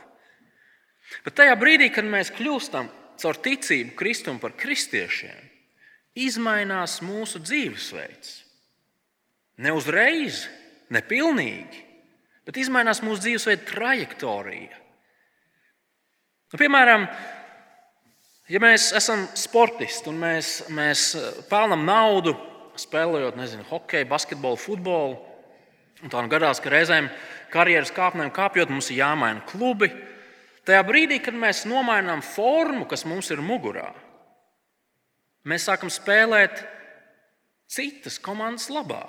Bet 1.27 1.35
tajā 1.41 1.57
brīdī, 1.59 1.91
kad 1.91 2.07
mēs 2.07 2.31
kļūstam 2.37 2.91
caur 3.19 3.41
ticību 3.43 3.97
Kristum 3.99 4.39
par 4.39 4.55
kristiešiem, 4.59 5.39
izmainās 6.19 7.01
mūsu 7.03 7.43
dzīvesveids. 7.43 8.37
Ne 9.59 9.73
uzreiz, 9.75 10.45
ne 10.95 11.03
pilnīgi, 11.03 11.83
bet 12.47 12.61
izmainās 12.63 13.03
mūsu 13.03 13.25
dzīvesveida 13.25 13.67
trajektorija. 13.67 14.79
Nu, 16.49 16.61
piemēram, 16.61 17.09
ja 18.49 18.61
mēs 18.63 18.91
esam 18.97 19.27
sportisti 19.37 20.11
un 20.11 20.21
mēs, 20.23 20.53
mēs 20.73 21.11
eh, 21.19 21.41
pelnām 21.51 21.85
naudu, 21.89 22.35
spēlējot 22.79 23.39
nezinu, 23.39 23.67
hokeju, 23.69 24.09
basketbolu, 24.09 24.59
futbolu, 24.61 25.19
un 26.05 26.13
tā 26.13 26.23
nu 26.23 26.31
gadās, 26.31 26.63
ka 26.63 26.73
reizēm 26.73 27.11
karjeras 27.53 27.93
kāpnēm 27.95 28.31
kāpjot, 28.35 28.71
mums 28.71 28.91
ir 28.93 29.01
jāmaina 29.01 29.43
klubi. 29.49 29.91
Tajā 30.69 30.83
brīdī, 30.87 31.19
kad 31.25 31.37
mēs 31.37 31.65
nomainām 31.69 32.23
formu, 32.23 32.85
kas 32.89 33.07
mums 33.09 33.31
ir 33.33 33.41
mugurā, 33.43 33.89
mēs 35.49 35.65
sākam 35.69 35.91
spēlēt 35.91 36.61
citas 37.73 38.19
komandas 38.21 38.69
labā. 38.73 39.07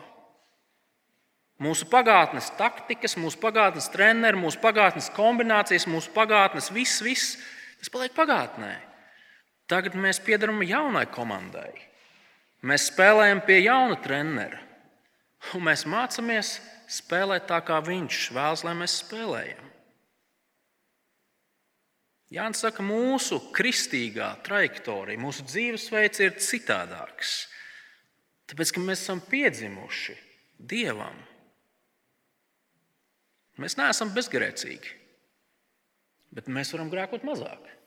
Mūsu 1.59 1.89
pagātnes 1.91 2.47
taktikas, 2.55 3.17
mūsu 3.19 3.35
pagātnes 3.41 3.89
treneri, 3.91 4.39
mūsu 4.39 4.61
pagātnes 4.63 5.09
kombinācijas, 5.11 5.89
mūsu 5.91 6.13
pagātnes 6.15 6.71
viss, 6.71 7.01
viss 7.03 7.35
tas 7.81 7.91
paliek 7.91 8.15
pagātnē. 8.15 8.88
Tagad 9.69 9.93
mēs 9.93 10.17
piedarām 10.25 10.63
jaunai 10.65 11.05
komandai. 11.13 11.71
Mēs 12.65 12.89
spēlējam 12.89 13.43
pie 13.45 13.61
jauna 13.61 13.95
trenera, 14.03 14.57
un 15.55 15.63
mēs 15.69 15.85
mācāmies 15.87 16.57
spēlēt 16.91 17.45
tā, 17.47 17.61
kā 17.63 17.77
viņš 17.85 18.23
vēlas, 18.35 18.65
lai 18.65 18.73
mēs 18.81 18.97
spēlējam. 19.05 19.69
Jānis 22.33 22.61
saka, 22.61 22.83
mūsu 22.85 23.39
kristīgā 23.55 24.33
trajektorija, 24.45 25.21
mūsu 25.21 25.45
dzīvesveids 25.47 26.21
ir 26.21 26.35
citādāks. 26.43 27.39
Tāpēc, 28.49 28.73
ka 28.75 28.83
mēs 28.83 29.01
esam 29.05 29.21
piedzimuši 29.25 30.17
Dievam. 30.59 31.15
Mēs 33.59 33.77
neesam 33.79 34.11
bezgrēcīgi, 34.15 34.93
bet 36.35 36.49
mēs 36.51 36.73
varam 36.75 36.91
grēkot 36.91 37.25
mazāk. 37.27 37.78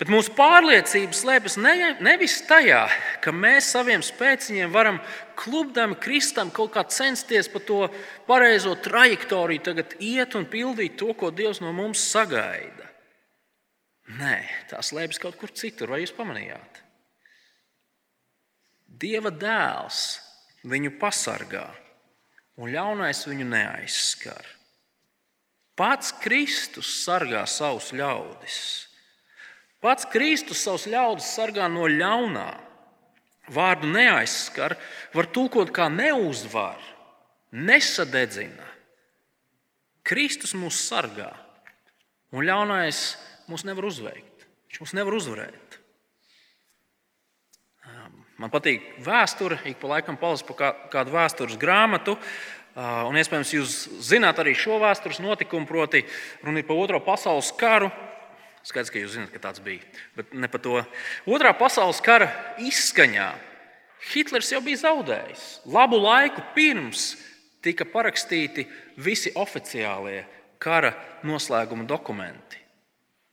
Bet 0.00 0.08
mūsu 0.08 0.32
pārliecība 0.32 1.12
slēpjas 1.12 1.58
ne, 1.60 1.74
nevis 2.00 2.38
tajā, 2.48 2.86
ka 3.20 3.34
mēs 3.36 3.68
saviem 3.74 4.00
spēciņiem 4.00 4.72
varam 4.72 4.96
klubdami, 5.36 5.98
kristam 6.00 6.48
kaut 6.56 6.72
kā 6.72 6.86
censties 6.88 7.50
pa 7.52 7.60
to 7.60 7.82
pareizo 8.24 8.72
trajektoriju, 8.80 9.60
tagad 9.68 9.92
iet 10.00 10.38
un 10.40 10.48
pildīt 10.48 10.96
to, 10.96 11.12
ko 11.12 11.28
Dievs 11.28 11.60
no 11.60 11.74
mums 11.76 12.00
sagaida. 12.00 12.88
Nē, 14.16 14.40
tā 14.72 14.80
slēpjas 14.80 15.20
kaut 15.20 15.36
kur 15.36 15.52
citur, 15.52 15.92
vai 15.92 16.00
jūs 16.00 16.16
pamanījāt? 16.16 16.80
Dieva 18.88 19.28
dēls 19.28 20.16
viņu 20.64 20.96
pasargā, 20.96 21.68
un 22.56 22.72
ļaunais 22.72 23.26
viņu 23.28 23.52
neaizskar. 23.52 24.48
Pats 25.76 26.16
Kristus 26.24 27.02
sargā 27.04 27.44
savus 27.48 27.92
ļaudis. 27.92 28.89
Pats 29.80 30.04
Kristus 30.12 30.60
savus 30.60 30.84
ļaudis 30.90 31.30
sargā 31.36 31.68
no 31.72 31.88
ļaunā. 31.88 32.50
Vārdu 33.50 33.88
neaizskar, 33.90 34.76
var 35.16 35.26
tulkot 35.34 35.72
kā 35.74 35.88
neuzvar, 35.90 36.78
nesadedzina. 37.50 38.68
Kristus 40.06 40.52
mūs 40.54 40.78
sargā, 40.86 41.32
un 42.30 42.46
ļaunais 42.46 43.00
mūs 43.50 43.64
nevar 43.66 43.88
uzveikt. 43.88 44.46
Viņš 44.70 44.84
mūs 44.84 44.94
nevar 44.94 45.16
uzvarēt. 45.18 45.80
Man 48.40 48.52
patīk 48.52 48.86
vēsture, 49.04 49.58
ik 49.68 49.76
pa 49.82 49.96
laikam 49.96 50.16
palasu 50.16 50.46
pa 50.48 50.70
kādu 50.92 51.12
vēstures 51.12 51.58
grāmatu. 51.60 52.14
Un 52.78 53.18
iespējams, 53.20 53.50
jūs 53.52 53.74
zināt 54.06 54.38
arī 54.40 54.54
šo 54.56 54.78
vēstures 54.80 55.18
notikumu, 55.20 55.68
proti, 55.68 56.04
runa 56.46 56.62
ir 56.62 56.68
par 56.68 56.78
Otro 56.80 57.02
pasaules 57.04 57.50
karu. 57.58 57.90
Skaidrs, 58.66 58.92
ka 58.92 59.00
jūs 59.00 59.14
zināt, 59.16 59.30
ka 59.32 59.40
tāds 59.40 59.62
bija, 59.64 59.84
bet 60.18 60.34
ne 60.36 60.48
par 60.50 60.60
to. 60.60 60.80
Otrā 61.24 61.54
pasaules 61.56 62.02
kara 62.04 62.28
izskaņā 62.60 63.30
Hitlers 64.00 64.48
jau 64.52 64.60
bija 64.64 64.80
zaudējis. 64.80 65.44
Labu 65.68 65.98
laiku 66.00 66.42
pirms 66.54 67.12
tika 67.64 67.84
parakstīti 67.84 68.64
visi 68.96 69.32
oficiālie 69.36 70.22
kara 70.60 70.94
noslēguma 71.26 71.84
dokumenti. 71.88 72.56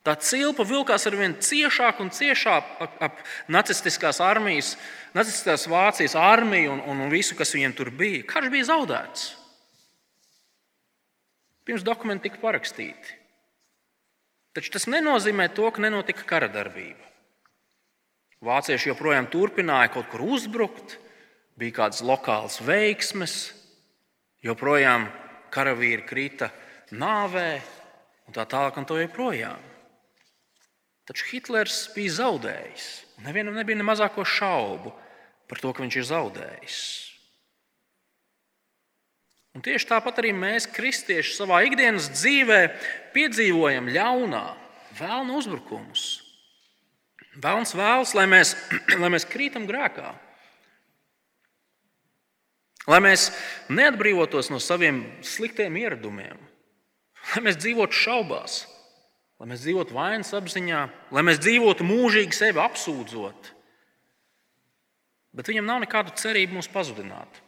Tā 0.04 0.13
cilpa 0.24 0.63
vilkās 0.68 1.04
ar 1.10 1.16
vien 1.20 1.34
ciešāk 1.44 1.98
un 2.00 2.12
ciešāk 2.16 2.68
ap, 2.84 2.94
ap 3.04 3.18
nacistiskās 3.52 4.22
armijas, 4.24 4.76
nacistiskās 5.16 5.68
Vācijas 5.68 6.16
armiju 6.20 6.78
un, 6.78 6.84
un 7.04 7.12
visu, 7.12 7.36
kas 7.36 7.52
viņiem 7.56 7.76
tur 7.76 7.92
bija. 7.92 8.24
Karš 8.28 8.52
bija 8.54 8.70
zaudēts. 8.70 9.28
Pirms 11.68 11.84
dokumenti 11.84 12.30
tika 12.30 12.40
parakstīti. 12.40 13.17
Taču 14.58 14.72
tas 14.74 14.88
nenozīmē 14.89 15.52
to, 15.54 15.67
ka 15.70 15.84
nenotika 15.84 16.24
kara 16.26 16.48
darbība. 16.50 17.06
Vācieši 18.41 18.89
joprojām 18.89 19.28
turpināja 19.30 19.91
kaut 19.93 20.08
kur 20.10 20.24
uzbrukt, 20.26 20.96
bija 21.62 21.76
kādas 21.84 22.02
lokālas 22.02 22.58
veiksmes, 22.65 23.36
joprojām 24.41 25.06
karavīri 25.54 26.06
krita 26.10 26.50
nāvē 26.89 27.52
un 28.26 28.34
tā 28.34 28.48
tālāk 28.50 28.82
un 28.82 28.89
tā 28.89 28.98
joprojām. 29.04 29.62
Taču 31.06 31.30
Hitlers 31.30 31.84
bija 31.93 32.17
zaudējis. 32.17 32.88
Nevienam 33.30 33.62
nebija 33.62 33.78
ne 33.78 33.86
mazāko 33.86 34.26
šaubu 34.26 34.89
par 35.46 35.62
to, 35.62 35.70
ka 35.70 35.86
viņš 35.86 36.02
ir 36.02 36.10
zaudējis. 36.10 36.80
Un 39.58 39.63
tieši 39.65 39.89
tāpat 39.89 40.20
arī 40.22 40.36
mēs, 40.38 40.67
kristieši, 40.70 41.34
savā 41.34 41.63
ikdienas 41.65 42.12
dzīvē 42.13 42.60
piedzīvojam 43.15 43.89
ļaunā, 43.89 44.43
vēlna 45.00 45.38
uzbrukumus. 45.39 46.06
Vēlns 47.41 47.74
vēlas, 47.78 48.13
lai 48.17 48.28
mēs, 48.30 48.54
lai 49.02 49.10
mēs 49.13 49.26
krītam 49.26 49.65
grēkā, 49.65 50.13
lai 52.86 53.02
mēs 53.02 53.32
neatbrīvotos 53.74 54.54
no 54.54 54.62
saviem 54.62 55.02
sliktiem 55.26 55.82
ieradumiem, 55.82 56.38
lai 57.34 57.46
mēs 57.50 57.58
dzīvotu 57.58 57.98
šaubās 58.06 58.62
lai 59.38 59.52
mēs 59.52 59.63
dzīvotu 59.63 59.93
vainas 59.93 60.34
apziņā, 60.34 60.82
lai 61.13 61.24
mēs 61.26 61.41
dzīvotu 61.43 61.86
mūžīgi 61.86 62.34
sevi 62.34 62.62
apsūdzot. 62.62 63.52
Bet 65.38 65.52
viņam 65.52 65.67
nav 65.70 65.84
nekādu 65.84 66.15
cerību 66.17 66.58
mūs 66.58 66.70
pazudināt. 66.74 67.43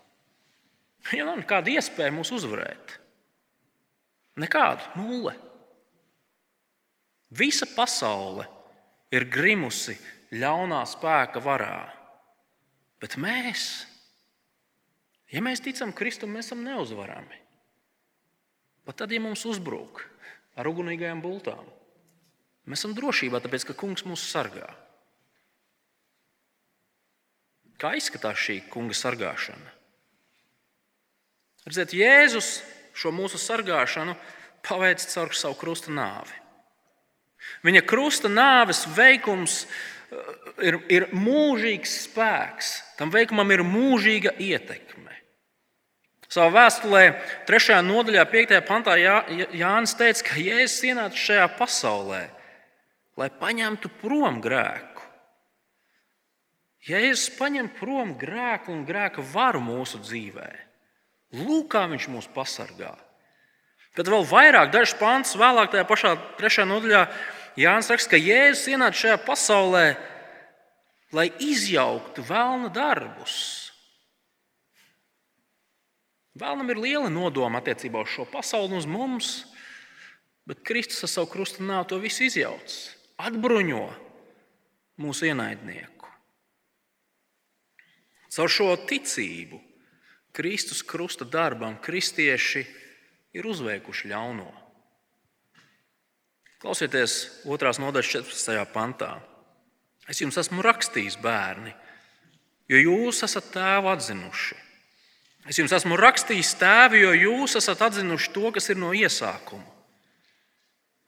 Viņam 1.09 1.31
nav 1.31 1.39
nekāda 1.41 1.73
iespēja 1.73 2.13
mūs 2.15 2.31
uzvarēt. 2.35 2.97
Nekādu, 4.39 4.85
nulle. 4.99 5.35
Visa 7.35 7.67
pasaule 7.69 8.45
ir 9.13 9.27
grimusi 9.29 9.97
ļaunā 10.35 10.81
spēka 10.89 11.41
varā. 11.43 11.81
Bet 12.99 13.15
mēs, 13.21 13.65
ja 15.31 15.43
mēs 15.43 15.63
ticam 15.63 15.93
Kristum, 15.95 16.33
mēs 16.35 16.49
esam 16.49 16.63
neuzvarami. 16.65 17.43
Pat 18.87 19.03
tad, 19.03 19.11
ja 19.13 19.21
mums 19.23 19.45
uzbrūk 19.47 20.01
ar 20.59 20.67
ugunīgajām 20.67 21.21
bultām, 21.23 21.67
Mēs 22.69 22.83
esam 22.83 22.93
drošībā, 22.93 23.39
tāpēc 23.41 23.65
ka 23.65 23.73
kungs 23.77 24.05
mūs 24.05 24.21
sargā. 24.29 24.67
Kā 27.81 27.95
izskatās 27.97 28.37
šī 28.43 28.59
kunga 28.69 28.93
sargāšana? 28.97 29.73
Redziet, 31.69 31.91
Jēzus 31.93 32.47
šo 32.97 33.11
mūsu 33.13 33.37
sargāšanu 33.37 34.15
paveic 34.65 35.03
caur 35.05 35.35
savu 35.37 35.53
krusta 35.59 35.91
nāvi. 35.93 36.33
Viņa 37.61 37.83
krusta 37.85 38.29
nāves 38.31 38.87
veikums 38.95 39.59
uh, 39.67 40.23
ir, 40.65 40.79
ir 40.89 41.03
mūžīgs 41.13 41.91
spēks, 42.07 42.71
tam 42.97 43.11
veikumam 43.13 43.53
ir 43.53 43.61
mūžīga 43.61 44.33
ietekme. 44.41 45.13
Savā 46.29 46.49
vēstulē, 46.55 47.03
3. 47.45 47.77
nodaļā, 47.85 48.23
5. 48.31 48.53
pantā 48.65 48.95
Jā, 48.97 49.19
Jānis 49.53 49.93
teica, 49.97 50.25
ka 50.25 50.41
Jēzus 50.41 50.87
ienāca 50.89 51.21
šajā 51.21 51.45
pasaulē, 51.59 52.23
lai 53.13 53.27
paņemtu 53.43 53.91
prom 54.01 54.41
grēku. 54.41 55.05
Jēzus 56.89 57.29
paņem 57.37 57.69
prom 57.77 58.15
grēku 58.17 58.73
un 58.73 58.81
grēka 58.89 59.21
varu 59.35 59.61
mūsu 59.61 60.01
dzīvē. 60.01 60.49
Lūk, 61.35 61.67
kā 61.73 61.85
viņš 61.91 62.07
mūs 62.09 62.27
pasargā. 62.33 62.95
Tad 63.97 64.09
vēl 64.09 64.25
vairāk, 64.25 64.71
dažs 64.73 64.95
pāns 64.97 65.35
vēlāk, 65.37 65.73
tajā 65.73 65.85
pašā 65.85 66.13
trešajā 66.39 66.65
nodaļā, 66.69 67.03
Jānis 67.59 67.89
raksta, 67.91 68.13
ka 68.13 68.19
Jēzus 68.21 68.69
ienāca 68.71 68.97
šajā 69.01 69.17
pasaulē, 69.25 69.85
lai 71.13 71.27
izjauktu 71.43 72.23
vēlna 72.23 72.69
darbus. 72.73 73.35
Vēlnam 76.39 76.69
ir 76.71 76.79
liela 76.79 77.09
nodoma 77.11 77.59
attiecībā 77.59 78.05
uz 78.05 78.13
šo 78.13 78.25
pasauli 78.29 78.71
un 78.71 78.79
uz 78.79 78.87
mums, 78.87 79.31
bet 80.47 80.63
Kristus 80.65 81.03
ar 81.03 81.11
savu 81.11 81.31
krustu 81.33 81.65
nāvu 81.65 81.89
to 81.91 81.99
visu 82.01 82.23
izjauc, 82.29 82.77
atbruņo 83.19 83.85
mūsu 85.03 85.27
ienaidnieku. 85.29 86.07
Caur 88.29 88.53
šo 88.53 88.71
ticību 88.87 89.59
Kristus 90.35 90.83
krusta 90.85 91.25
darbam 91.25 91.77
kristieši 91.81 92.63
ir 93.33 93.47
uzveikuši 93.49 94.11
ļauno. 94.11 94.47
Klausieties, 96.59 97.43
otrās 97.47 97.79
nodaļas 97.79 98.11
14. 98.11 98.65
pantā. 98.73 99.13
Es 100.09 100.19
jums 100.19 100.37
esmu 100.41 100.63
rakstījis, 100.65 101.19
bērni, 101.23 101.71
jo 102.69 102.81
jūs 102.81 103.23
esat 103.23 103.51
tēvu 103.53 103.91
atzinuši. 103.93 104.57
Es 105.49 105.57
jums 105.57 105.73
esmu 105.73 105.95
rakstījis 105.97 106.55
tēvi, 106.59 107.03
jo 107.05 107.13
jūs 107.15 107.55
esat 107.57 107.81
atzinuši 107.87 108.33
to, 108.35 108.51
kas 108.53 108.69
ir 108.73 108.79
no 108.81 108.91
iesākuma. 108.93 109.65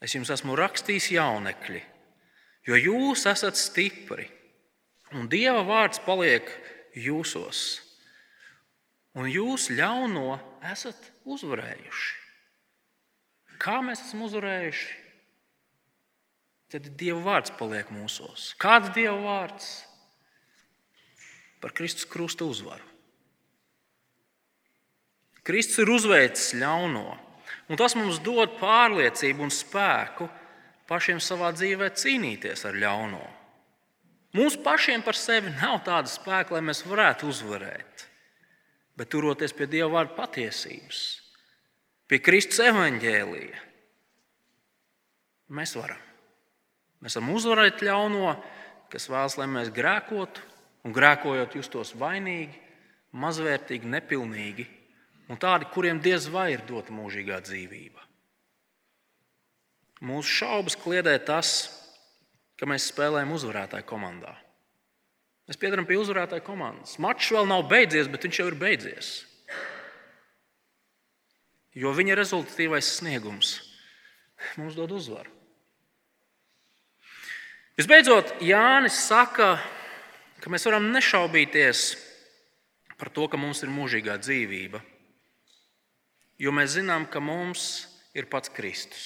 Es 0.02 0.16
jums 0.16 0.32
esmu 0.34 0.56
rakstījis 0.58 1.12
jaunekļi, 1.14 1.82
jo 2.70 2.78
jūs 2.80 3.28
esat 3.30 3.60
stipri, 3.60 4.26
un 5.14 5.28
Dieva 5.30 5.62
vārds 5.68 6.02
paliek 6.02 6.48
jūsos, 6.98 7.82
un 9.18 9.28
jūs 9.30 9.70
ļauno 9.74 10.40
esat 10.72 11.12
uzvarējuši. 11.28 12.18
Kā 13.62 13.78
mēs 13.86 14.02
esam 14.08 14.26
uzvarējuši? 14.26 15.00
Tad 16.72 16.88
Dieva 16.98 17.20
vārds 17.26 17.52
paliek 17.60 17.90
mūsos. 17.92 18.54
Kāds 18.62 18.94
Dieva 18.96 19.18
vārds? 19.22 19.72
Par 21.62 21.76
Kristus 21.78 22.08
krusta 22.10 22.48
uzvaru. 22.48 22.88
Kristus 25.46 25.82
ir 25.82 25.90
uzveicis 25.90 26.54
ļauno, 26.62 27.16
un 27.70 27.78
tas 27.80 27.96
mums 27.98 28.20
dod 28.22 28.60
pārliecību 28.60 29.42
un 29.48 29.54
spēku 29.54 30.28
pašiem 30.90 31.22
savā 31.24 31.50
dzīvē 31.56 31.90
cīnīties 31.98 32.66
ar 32.70 32.78
ļauno. 32.78 33.22
Mums 34.38 34.56
pašiem 34.64 35.02
par 35.04 35.18
sevi 35.18 35.52
nav 35.58 35.82
tāda 35.88 36.08
spēka, 36.08 36.56
lai 36.56 36.62
mēs 36.70 36.86
varētu 36.88 37.28
uzvarēt, 37.34 38.06
bet 39.02 39.10
turoties 39.10 39.56
pie 39.58 39.66
Dieva 39.66 39.90
vārda 39.96 40.14
patiesības, 40.14 41.02
pie 42.06 42.20
Kristus 42.22 42.62
evaņģēlija, 42.68 43.62
mēs 45.58 45.74
varam. 45.74 46.04
Mēs 47.02 47.18
varam 47.18 47.32
uzvarēt 47.34 47.82
ļauno, 47.82 48.36
kas 48.94 49.10
vēlas, 49.10 49.40
lai 49.42 49.48
mēs 49.50 49.72
grēkotu, 49.74 50.44
un 50.86 50.94
grēkojot, 50.94 51.58
justos 51.58 51.96
vainīgi, 51.98 52.60
mazvērtīgi, 53.18 53.90
nepilnīgi, 53.90 54.68
un 55.34 55.42
tādi, 55.42 55.66
kuriem 55.74 55.98
diez 56.04 56.30
vai 56.30 56.52
ir 56.54 56.62
dota 56.70 56.94
mūžīgā 56.94 57.42
dzīvība. 57.42 58.06
Mūsu 60.06 60.42
šaubas 60.44 60.78
kliedē 60.78 61.18
tas, 61.26 61.56
ka 62.54 62.70
mēs 62.70 62.92
spēlējam 62.94 63.34
uzvarētāju 63.34 63.90
komandā. 63.90 64.36
Mēs 65.52 65.60
piedaram 65.60 65.84
pie 65.84 66.00
uzvarētāju 66.00 66.46
komandas. 66.48 66.96
Mačs 67.04 67.34
vēl 67.36 67.50
nav 67.50 67.68
beidzies, 67.68 68.08
bet 68.08 68.24
viņš 68.24 68.40
jau 68.40 68.48
ir 68.48 68.58
beidzies 68.62 69.12
jo 71.78 71.92
viņa 71.96 72.18
rezultatīvais 72.20 72.98
sniegums 72.98 73.60
mums 74.60 74.76
dod 74.76 74.92
uzvaru. 74.96 75.30
Visbeidzot, 77.78 78.34
Jānis 78.44 78.98
saka, 79.08 79.56
ka 80.42 80.52
mēs 80.52 80.66
varam 80.68 80.90
nešaubīties 80.92 81.84
par 83.00 83.10
to, 83.14 83.28
ka 83.32 83.40
mums 83.40 83.64
ir 83.64 83.72
mūžīgā 83.72 84.18
dzīvība, 84.22 84.82
jo 86.42 86.54
mēs 86.54 86.76
zinām, 86.76 87.08
ka 87.10 87.22
mums 87.24 87.88
ir 88.18 88.28
pats 88.30 88.52
Kristus, 88.54 89.06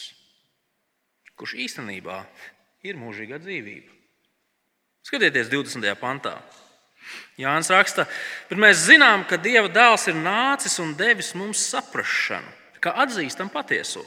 kurš 1.38 1.56
īstenībā 1.68 2.24
ir 2.88 2.98
mūžīgā 3.00 3.40
dzīvība. 3.44 3.95
Skatieties, 5.06 5.52
20. 5.54 5.86
pantā. 6.02 6.40
Jānis 7.38 7.70
raksta, 7.70 8.08
bet 8.50 8.58
mēs 8.58 8.88
zinām, 8.88 9.26
ka 9.30 9.38
Dieva 9.38 9.70
dēls 9.70 10.08
ir 10.10 10.18
nācis 10.18 10.80
un 10.82 10.96
devis 10.98 11.36
mums 11.38 11.62
saprāšanu, 11.70 12.48
ka 12.82 12.96
atzīstam 13.04 13.52
patieso. 13.54 14.02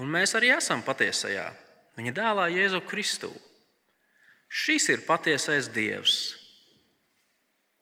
Un 0.00 0.08
mēs 0.10 0.32
arī 0.38 0.54
esam 0.54 0.80
patiesajā, 0.86 1.44
viņa 1.98 2.14
dēlā 2.16 2.48
Jēzu 2.54 2.80
Kristu. 2.88 3.30
Šis 4.48 4.88
ir 4.94 5.04
patiesais 5.04 5.68
Dievs 5.74 6.16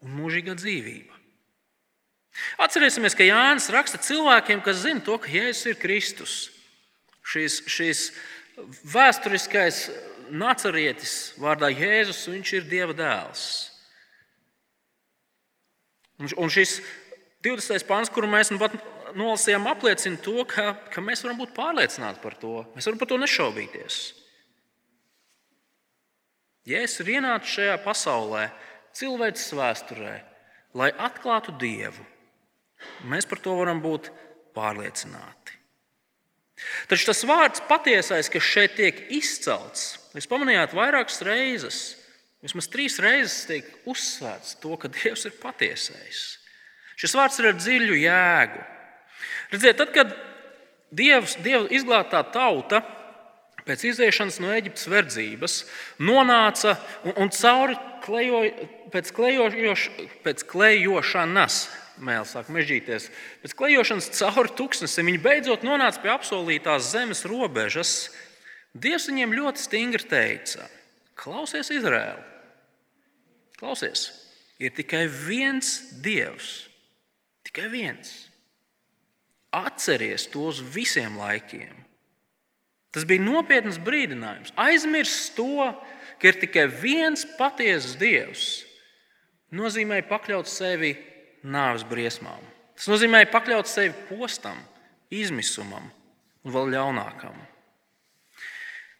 un 0.02 0.16
mūžīga 0.18 0.56
dzīvība. 0.58 1.14
Atcerēsimies, 2.64 3.14
ka 3.14 3.28
Jānis 3.28 3.70
raksta 3.70 4.00
cilvēkiem, 4.02 4.64
kas 4.64 4.82
zina 4.82 5.04
to, 5.04 5.14
ka 5.20 5.30
Jēzus 5.30 5.68
ir 5.70 5.78
Kristus. 5.78 6.36
Šis, 7.22 7.60
šis 7.70 8.06
vēsturiskais 8.88 9.86
nacerietis 10.32 11.34
vārdā 11.40 11.68
Jēzus, 11.72 12.24
viņš 12.32 12.54
ir 12.56 12.66
Dieva 12.70 12.96
dēls. 12.96 13.44
Un 16.38 16.52
šis 16.52 16.78
20. 17.44 17.84
pāns, 17.88 18.10
kuru 18.12 18.30
mēs 18.30 18.52
nu 18.52 18.60
pat 18.62 18.74
nolasījām, 19.18 19.66
apliecina 19.70 20.20
to, 20.22 20.44
ka, 20.48 20.72
ka 20.92 21.02
mēs 21.04 21.24
varam 21.24 21.40
būt 21.42 21.54
pārliecināti 21.56 22.22
par 22.22 22.36
to. 22.38 22.62
Mēs 22.76 22.88
varam 22.88 23.00
par 23.00 23.10
to 23.10 23.18
nešaubīties. 23.20 24.00
Jēzus 26.68 27.02
ir 27.02 27.16
ienācis 27.16 27.56
šajā 27.56 27.78
pasaulē, 27.82 28.44
cilvēces 28.94 29.56
vēsturē, 29.58 30.12
lai 30.78 30.92
atklātu 30.94 31.54
Dievu. 31.58 32.04
Mēs 33.10 33.26
par 33.28 33.42
to 33.42 33.56
varam 33.58 33.82
būt 33.82 34.12
pārliecināti. 34.54 35.58
Taču 36.86 37.08
tas 37.08 37.24
vārds 37.26 37.62
patiesais, 37.66 38.30
kas 38.30 38.46
šeit 38.46 38.76
tiek 38.78 39.00
izcelts, 39.10 39.96
jūs 40.20 40.28
pamanījāt 40.30 40.74
vairākas 40.76 41.22
reizes, 41.24 41.80
vismaz 42.44 42.68
trīs 42.72 42.98
reizes 43.02 43.46
tiek 43.48 43.68
uzsvērts 43.88 44.58
to, 44.62 44.76
ka 44.80 44.90
Dievs 44.92 45.24
ir 45.28 45.36
patiesais. 45.40 46.24
Šis 47.00 47.16
vārds 47.16 47.38
ir 47.40 47.50
ar 47.50 47.56
dziļu 47.58 47.96
jēgu. 48.02 48.64
Redziet, 49.52 49.78
tad, 49.80 49.92
kad 49.94 50.12
Dievs, 50.92 51.38
Dieva 51.40 51.64
izglābtā 51.72 52.20
tauta 52.34 52.82
pēc 53.66 53.84
iziešanas 53.92 54.40
no 54.42 54.50
Eģiptes 54.52 54.88
verdzības 54.90 55.58
nonāca 56.02 56.76
un, 57.06 57.14
un 57.24 57.30
cauri 57.32 57.78
klejoj, 58.02 58.50
pēc, 58.92 59.12
klejoš, 59.16 59.86
pēc 60.26 60.44
klejošanas 60.50 61.62
mēls 62.02 62.32
sāk 62.34 62.50
mežģīties. 62.52 63.08
Pēc 63.44 63.54
klejošanas 63.58 64.10
cauri 64.18 64.52
tūkstnesim 64.58 65.08
viņi 65.08 65.22
beidzot 65.22 65.66
nonāca 65.66 66.02
pie 66.02 66.12
apsolītās 66.12 66.90
zemes 66.92 67.24
robežas. 67.28 68.10
Dievs 68.72 69.08
viņiem 69.10 69.34
ļoti 69.36 69.62
stingri 69.62 70.08
teica: 70.08 70.66
Klausies, 71.18 71.70
Izraēl! 71.74 72.20
Klausies, 73.60 74.08
ir 74.58 74.72
tikai 74.74 75.04
viens 75.06 75.76
Dievs, 76.02 76.66
tikai 77.46 77.68
viens. 77.70 78.14
Atceries 79.52 80.24
to 80.32 80.48
uz 80.48 80.62
visiem 80.64 81.18
laikiem. 81.20 81.76
Tas 82.92 83.04
bija 83.08 83.22
nopietns 83.24 83.78
brīdinājums. 83.80 84.52
Aizmirst 84.60 85.36
to, 85.36 85.68
ka 86.18 86.28
ir 86.32 86.40
tikai 86.40 86.66
viens 86.72 87.24
patiesas 87.38 87.94
Dievs, 88.00 88.48
nozīmē 89.52 90.00
pakļaut 90.08 90.48
sevi 90.48 90.94
nāves 91.44 91.84
briesmām. 91.88 92.42
Tas 92.76 92.88
nozīmē 92.90 93.24
pakļaut 93.30 93.68
sevi 93.68 93.94
postam, 94.08 94.58
izmisumam 95.12 95.86
un 96.42 96.54
vēl 96.56 96.72
ļaunākam. 96.74 97.36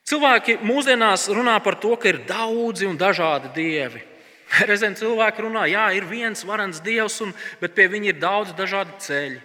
Cilvēki 0.09 0.59
mūsdienās 0.67 1.29
runā 1.31 1.55
par 1.63 1.79
to, 1.79 1.95
ka 1.97 2.11
ir 2.11 2.25
daudzi 2.27 2.89
un 2.89 2.99
dažādi 2.99 3.53
dievi. 3.55 4.03
Reizēm 4.69 4.97
cilvēki 4.99 5.45
runā, 5.47 5.65
jā, 5.71 5.87
ir 5.97 6.09
viens 6.11 6.43
varants 6.45 6.83
dievs, 6.85 7.21
un, 7.25 7.33
bet 7.63 7.77
pie 7.77 7.87
viņa 7.93 8.11
ir 8.11 8.21
daudz 8.21 8.53
dažādu 8.59 8.99
ceļu. 9.05 9.41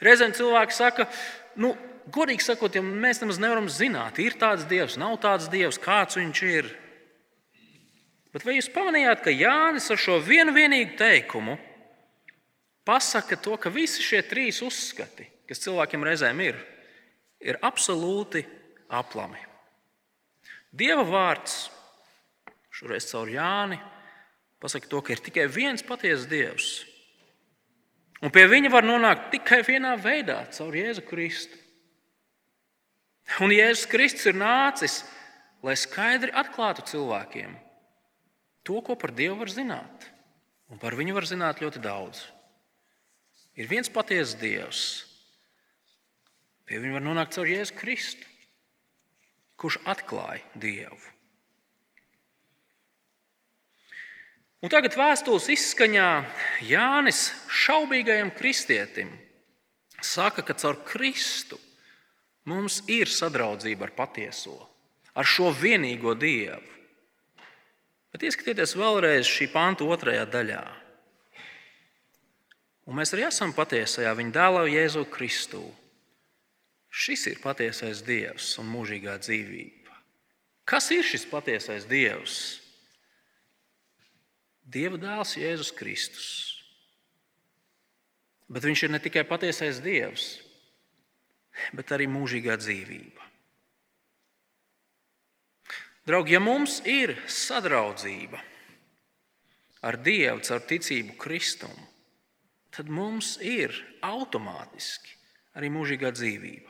Reizēm 0.00 0.32
cilvēki 0.34 0.74
saka, 0.74 1.06
nu, 1.60 1.74
godīgi 2.10 2.46
sakot, 2.46 2.74
ja 2.74 2.82
mēs 2.82 3.20
nemaz 3.20 3.40
nevaram 3.42 3.68
zināt, 3.70 4.18
ir 4.22 4.38
tāds 4.40 4.64
dievs, 4.70 4.96
nav 5.00 5.18
tāds 5.22 5.50
dievs, 5.52 5.78
kāds 5.80 6.16
viņš 6.18 6.42
ir. 6.48 6.70
Bet 8.34 8.46
vai 8.46 8.56
jūs 8.56 8.70
pamanījāt, 8.72 9.24
ka 9.24 9.34
Jānis 9.34 9.90
ar 9.90 10.00
šo 10.00 10.16
vienu 10.22 10.54
vienīgu 10.54 10.96
teikumu 10.98 11.58
pasaka 12.86 13.36
to, 13.36 13.58
ka 13.60 13.72
visi 13.74 14.02
šie 14.02 14.22
trīs 14.26 14.62
uzskati, 14.64 15.28
kas 15.50 15.62
cilvēkiem 15.66 16.06
reizēm 16.06 16.42
ir, 16.46 16.58
ir 17.42 17.60
absolūti 17.66 18.46
aplami. 18.88 19.49
Dieva 20.70 21.02
vārds 21.06 21.64
šoreiz 22.70 23.08
caur 23.10 23.30
Jāni 23.30 23.78
pasaka 24.60 24.88
to, 24.88 25.00
ka 25.02 25.14
ir 25.14 25.22
tikai 25.24 25.48
viens 25.50 25.82
patiesa 25.82 26.28
Dievs. 26.30 26.68
Un 28.20 28.32
pie 28.32 28.44
viņa 28.48 28.70
var 28.72 28.84
nonākt 28.84 29.30
tikai 29.32 29.62
vienā 29.64 29.94
veidā, 29.96 30.42
caur 30.52 30.76
Jēzu 30.76 31.06
Kristu. 31.08 31.56
Un 33.40 33.54
Jēzus 33.54 33.88
Kristus 33.88 34.26
ir 34.28 34.36
nācis, 34.36 35.00
lai 35.64 35.76
skaidri 35.78 36.32
atklātu 36.36 36.84
cilvēkiem 36.90 37.54
to, 38.66 38.80
ko 38.84 38.96
par 38.98 39.14
Dievu 39.16 39.38
var 39.40 39.52
zināt. 39.52 40.08
Un 40.70 40.78
par 40.78 40.94
viņu 40.98 41.14
var 41.16 41.26
zināt 41.26 41.62
ļoti 41.62 41.80
daudz. 41.82 42.22
Ir 43.58 43.70
viens 43.70 43.90
patiesa 43.90 44.38
Dievs. 44.38 44.82
Pie 46.68 46.78
viņa 46.78 46.98
var 46.98 47.06
nonākt 47.06 47.34
caur 47.34 47.48
Jēzu 47.50 47.74
Kristu, 47.78 48.29
kurš 49.60 49.80
atklāja 49.84 50.42
Dievu. 50.56 51.00
Un 54.60 54.68
tagad 54.72 54.92
vēstules 54.96 55.46
izskaņā 55.54 56.08
Jānis 56.68 57.30
šaubīgajam 57.62 58.32
kristietim 58.36 59.12
saka, 60.04 60.44
ka 60.44 60.56
caur 60.56 60.82
Kristu 60.84 61.56
mums 62.48 62.82
ir 62.88 63.08
sadraudzība 63.08 63.88
ar 63.88 63.94
patieso, 63.96 64.58
ar 65.16 65.28
šo 65.28 65.48
vienīgo 65.56 66.12
Dievu. 66.18 66.76
Bet 68.10 68.26
ieskatieties 68.26 68.74
vēlreiz 68.76 69.28
šī 69.28 69.48
panta 69.52 69.86
otrajā 69.86 70.26
daļā. 70.28 70.62
Un 72.90 72.98
mēs 72.98 73.14
arī 73.14 73.28
esam 73.28 73.52
patiesajā 73.54 74.12
viņa 74.18 74.34
dēlā 74.34 74.64
Jēzu 74.66 75.04
Kristu. 75.12 75.62
Šis 76.90 77.28
ir 77.30 77.38
patiesais 77.42 78.02
Dievs 78.02 78.56
un 78.58 78.66
mūžīgā 78.70 79.14
dzīvība. 79.22 79.94
Kas 80.66 80.90
ir 80.94 81.06
šis 81.06 81.24
patiesais 81.30 81.86
Dievs? 81.90 82.60
Dieva 84.70 84.98
dēls 84.98 85.36
Jēzus 85.38 85.72
Kristus. 85.74 86.28
Bet 88.50 88.66
viņš 88.66 88.84
ir 88.86 88.92
ne 88.94 89.00
tikai 89.02 89.22
patiesais 89.26 89.78
Dievs, 89.82 90.26
bet 91.74 91.90
arī 91.94 92.06
mūžīgā 92.10 92.56
dzīvība. 92.58 93.26
Draugi, 96.06 96.34
ja 96.34 96.40
mums 96.42 96.80
ir 96.88 97.12
sadraudzība 97.30 98.40
ar 99.86 99.98
Dievu 100.02 100.42
caur 100.42 100.62
ticību 100.66 101.14
Kristumu, 101.20 101.86
tad 102.74 102.90
mums 102.90 103.36
ir 103.42 103.74
automātiski 104.06 105.14
arī 105.58 105.70
mūžīgā 105.74 106.10
dzīvība. 106.14 106.69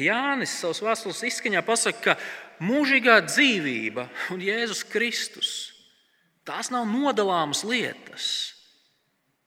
Jānis 0.00 0.56
savas 0.60 0.80
vēstules 0.82 1.22
izskaņā 1.28 1.60
pasaka, 1.66 2.14
ka 2.14 2.64
mūžīgā 2.64 3.20
dzīvība 3.26 4.08
un 4.32 4.42
Jēzus 4.42 4.84
Kristus 4.88 5.54
Tās 6.44 6.68
nav 6.72 6.84
nodalāmas 6.88 7.64
lietas. 7.64 8.26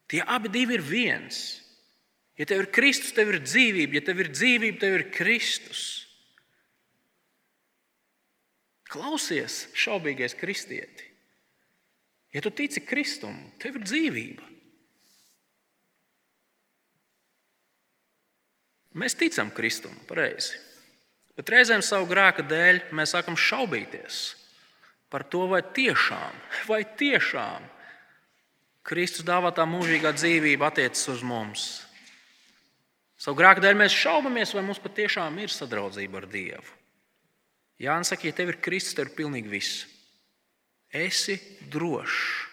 Tie 0.09 0.23
abi 0.25 0.49
ir 0.73 0.81
viens. 0.81 1.61
Ja 2.38 2.45
tev 2.45 2.65
ir 2.65 2.71
Kristus, 2.73 3.13
tev 3.13 3.33
ir 3.33 3.41
dzīvība, 3.41 3.97
ja 3.97 4.03
tev 4.05 4.21
ir 4.21 4.31
dzīvība, 4.33 4.79
tev 4.81 4.97
ir 4.99 5.05
Kristus. 5.13 5.83
Klausies, 8.88 9.67
šaubīgais 9.77 10.38
kristieti. 10.38 11.05
Ja 12.33 12.41
tu 12.41 12.51
tici 12.53 12.81
Kristum, 12.85 13.35
tev 13.61 13.79
ir 13.79 13.85
dzīvība. 13.85 14.45
Mēs 18.97 19.13
ticam 19.17 19.51
Kristum, 19.53 19.93
pareizi. 20.09 20.57
Bet 21.37 21.51
reizēm 21.53 21.83
savu 21.85 22.07
grēka 22.09 22.45
dēļ 22.49 22.87
mēs 22.97 23.13
sākam 23.13 23.37
šaubīties 23.37 24.21
par 25.13 25.23
to, 25.29 25.45
vai 25.51 25.61
tiešām, 25.61 26.39
vai 26.67 26.81
tiešām 26.97 27.67
Kristus 28.87 29.25
dāvātā 29.27 29.67
mūžīgā 29.69 30.13
dzīvība 30.15 30.71
attiecas 30.71 31.05
uz 31.13 31.21
mums. 31.23 31.67
Savu 33.21 33.37
grēku 33.37 33.61
dēļ 33.63 33.77
mēs 33.77 33.95
šaubamies, 33.95 34.53
vai 34.55 34.65
mums 34.65 34.81
patiešām 34.81 35.37
ir 35.43 35.53
sadraudzība 35.53 36.21
ar 36.21 36.27
Dievu. 36.31 36.75
Jānis 37.81 38.09
saka, 38.09 38.25
ja 38.29 38.33
tev 38.33 38.53
ir 38.53 38.61
Kristus, 38.63 38.95
tev 38.97 39.09
ir 39.09 39.15
pilnīgi 39.17 39.51
viss. 39.51 39.85
Esi 40.89 41.37
drošs. 41.69 42.46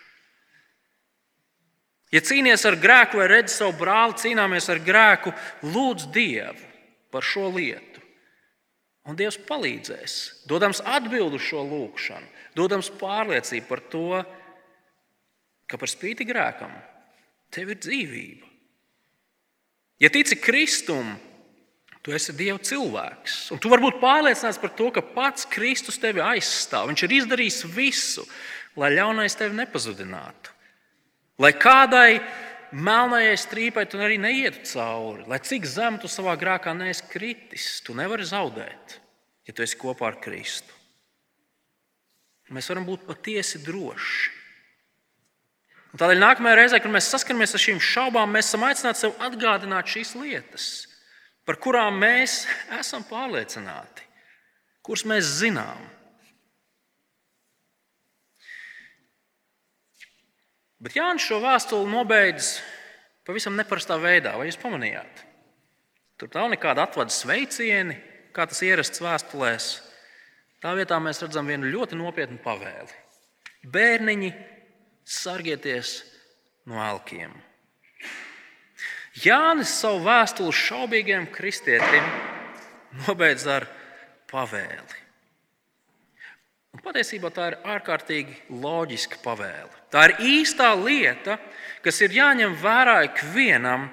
Ja 2.15 2.23
cīnies 2.23 2.63
ar 2.69 2.79
grēku 2.79 3.19
vai 3.19 3.27
redzi 3.33 3.57
savu 3.57 3.75
brāli, 3.81 4.15
cīnāmies 4.23 4.71
ar 4.71 4.79
grēku, 4.85 5.35
lūdz 5.67 6.07
Dievu 6.15 6.71
par 7.11 7.27
šo 7.27 7.49
lietu. 7.51 8.03
Un 9.05 9.19
Dievs 9.19 9.37
palīdzēs, 9.49 10.15
dodams 10.49 10.81
atbildi 10.81 11.41
uz 11.41 11.45
šo 11.45 11.65
lūgšanu 11.67 12.31
dodams 12.57 12.91
pārliecību 13.01 13.69
par 13.69 13.83
to, 13.91 14.23
ka 15.69 15.79
par 15.81 15.91
spīti 15.91 16.27
grēkam 16.29 16.73
tev 17.55 17.75
ir 17.75 17.81
dzīvība. 17.83 18.51
Ja 20.03 20.11
tici 20.11 20.37
Kristum, 20.39 21.15
tu 22.05 22.15
esi 22.15 22.35
Dieva 22.37 22.59
cilvēks. 22.59 23.37
Un 23.55 23.61
tu 23.63 23.71
vari 23.73 23.87
būt 23.87 24.01
pārliecināts 24.03 24.61
par 24.61 24.75
to, 24.77 24.91
ka 24.95 25.05
pats 25.15 25.47
Kristus 25.51 26.01
tevi 26.03 26.23
aizstāv. 26.23 26.89
Viņš 26.91 27.05
ir 27.07 27.15
izdarījis 27.21 27.63
visu, 27.75 28.27
lai 28.79 28.93
ļaunais 28.97 29.39
tevi 29.39 29.57
nepazudinātu. 29.59 30.54
Lai 31.43 31.51
kādai 31.59 32.21
melnajai 32.75 33.35
strīpai 33.39 33.87
tu 33.91 33.99
arī 34.03 34.19
neietu 34.23 34.63
cauri, 34.71 35.27
lai 35.31 35.41
cik 35.43 35.67
zem 35.67 35.99
tu 36.03 36.11
savā 36.11 36.35
grākā 36.39 36.75
neesi 36.77 37.07
kritis, 37.11 37.81
tu 37.87 37.95
nevari 37.95 38.27
zaudēt, 38.27 38.99
ja 39.47 39.55
tu 39.55 39.63
esi 39.67 39.79
kopā 39.79 40.13
ar 40.13 40.21
Kristu. 40.23 40.71
Mēs 42.55 42.69
varam 42.71 42.87
būt 42.87 43.07
patiesi 43.09 43.63
droši. 43.65 44.33
Un 45.95 46.01
tādēļ 46.03 46.19
nākamajā 46.19 46.59
reizē, 46.59 46.81
kad 46.83 46.91
mēs 46.91 47.09
saskaramies 47.11 47.55
ar 47.55 47.63
šīm 47.63 47.81
šaubām, 47.83 48.33
mēs 48.35 48.51
esam 48.51 48.67
aicināti 48.67 49.05
sev 49.05 49.21
atgādināt 49.23 49.91
šīs 49.91 50.15
lietas, 50.19 50.65
par 51.47 51.59
kurām 51.63 52.01
mēs 52.03 52.45
esam 52.81 53.07
pārliecināti, 53.07 54.03
kuras 54.83 55.07
mēs 55.07 55.31
zinām. 55.39 55.79
Bet 60.85 60.99
Jānis 60.99 61.25
šo 61.25 61.39
vēstuli 61.41 61.89
nobeidz 61.89 62.59
pavisam 63.25 63.55
neparastā 63.57 63.97
veidā, 63.97 64.35
vai 64.37 64.51
jūs 64.51 64.61
pamanījāt? 64.61 65.23
Tur 66.21 66.29
nav 66.37 66.51
nekāda 66.53 66.85
atvada 66.85 67.13
sveicieni, 67.15 67.97
kā 68.37 68.45
tas 68.51 68.61
ierasts 68.67 69.01
vēstulēs. 69.01 69.69
Tā 70.61 70.75
vietā 70.77 70.99
mēs 71.01 71.23
redzam 71.25 71.49
vienu 71.49 71.71
ļoti 71.73 71.97
nopietnu 71.97 72.37
pavēli. 72.45 73.01
Bērniņi, 73.73 74.31
sargieties 75.09 75.97
no 76.69 76.83
elkiem. 76.85 77.33
Jānis 79.25 79.73
savu 79.79 80.03
vēstuli 80.05 80.53
šaubīgiem 80.59 81.31
kristietim 81.33 82.05
nobeidz 83.07 83.47
ar 83.49 83.69
pavēli. 84.29 85.01
Un 86.75 86.85
patiesībā 86.85 87.31
tā 87.33 87.53
ir 87.53 87.59
ārkārtīgi 87.77 88.61
loģiska 88.61 89.23
pavēle. 89.25 89.84
Tā 89.95 90.09
ir 90.09 90.17
īstā 90.27 90.73
lieta, 90.75 91.37
kas 91.85 92.01
ir 92.03 92.17
jāņem 92.17 92.57
vērā 92.59 92.97
ikvienam, 93.07 93.87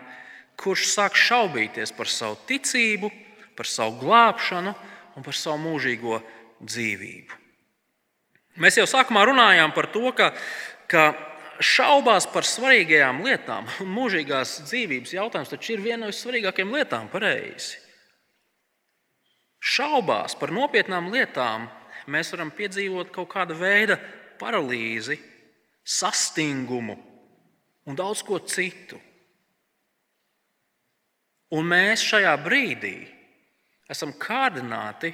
kurš 0.58 0.88
sāk 0.96 1.18
šaubīties 1.18 1.94
par 1.94 2.10
savu 2.10 2.40
ticību, 2.50 3.12
par 3.54 3.70
savu 3.70 4.00
glābšanu 4.02 4.74
un 5.14 5.26
par 5.26 5.38
savu 5.38 5.62
mūžīgo 5.62 6.18
dzīvību. 6.66 7.38
Mēs 8.62 8.80
jau 8.82 8.88
sākumā 8.90 9.28
runājām 9.30 9.76
par 9.76 9.92
to, 9.94 10.10
ka, 10.18 10.32
ka 10.90 11.12
šaubās 11.62 12.26
par 12.34 12.50
svarīgajām 12.50 13.22
lietām 13.26 13.70
un 13.86 13.94
mūžīgās 14.00 14.58
dzīvības 14.72 15.14
jautājums 15.20 15.54
taču 15.54 15.76
ir 15.78 15.86
viena 15.86 16.08
no 16.08 16.16
svarīgākajām 16.16 16.74
lietām, 16.80 17.10
pareizi. 17.14 17.78
Šaubās 19.62 20.34
par 20.34 20.50
nopietnām 20.50 21.12
lietām 21.14 21.70
mēs 22.10 22.34
varam 22.34 22.50
piedzīvot 22.58 23.14
kaut 23.14 23.30
kāda 23.30 23.54
veida 23.54 24.00
paralīzi, 24.42 25.20
sastingumu 25.84 26.98
un 27.86 27.98
daudz 27.98 28.22
ko 28.26 28.40
citu. 28.46 29.00
Un 31.52 31.68
mēs 31.68 32.04
šajā 32.08 32.32
brīdī 32.46 32.96
esam 33.92 34.14
kārdināti 34.16 35.12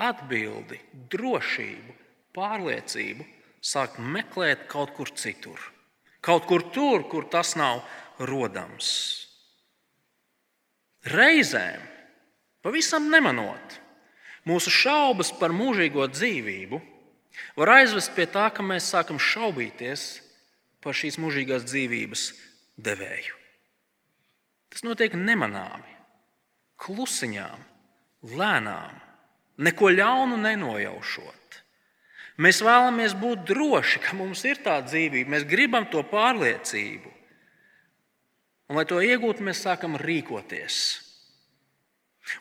atbildi, 0.00 0.78
drošību, 1.12 1.94
pārliecību 2.36 3.26
sākt 3.60 4.00
meklēt 4.00 4.66
kaut 4.72 4.94
kur 4.96 5.12
citur. 5.16 5.60
Kaut 6.24 6.46
kur 6.48 6.64
tur, 6.72 7.04
kur 7.10 7.28
tas 7.30 7.54
nav 7.58 7.82
rodams. 8.18 8.88
Reizēm, 11.06 11.82
pavisam 12.64 13.10
nemanot, 13.12 13.76
mūsu 14.48 14.72
šaubas 14.74 15.30
par 15.38 15.54
mūžīgo 15.54 16.08
dzīvību 16.10 16.80
var 17.56 17.72
aizvest 17.78 18.14
pie 18.16 18.26
tā, 18.30 18.48
ka 18.54 18.64
mēs 18.64 18.90
sākam 18.92 19.20
šaubīties 19.20 20.06
par 20.84 20.96
šīs 20.96 21.18
mūžīgās 21.22 21.66
dzīvības 21.66 22.28
devēju. 22.78 23.34
Tas 24.72 24.84
notiek 24.84 25.16
nemanāmi, 25.16 25.92
klusiņām, 26.82 27.64
lēnām 28.36 29.02
neko 29.56 29.90
ļaunu 29.94 30.36
nenojaušot. 30.42 31.62
Mēs 32.44 32.60
vēlamies 32.60 33.14
būt 33.16 33.46
droši, 33.48 34.02
ka 34.04 34.16
mums 34.18 34.42
ir 34.44 34.60
tā 34.64 34.76
dzīvība. 34.84 35.32
Mēs 35.32 35.46
gribam 35.48 35.86
to 35.88 36.02
pārliecību. 36.04 37.12
Un, 38.66 38.76
lai 38.76 38.84
to 38.88 38.98
iegūtu, 39.00 39.44
mēs 39.46 39.62
sākam 39.64 39.96
rīkoties. 39.96 41.05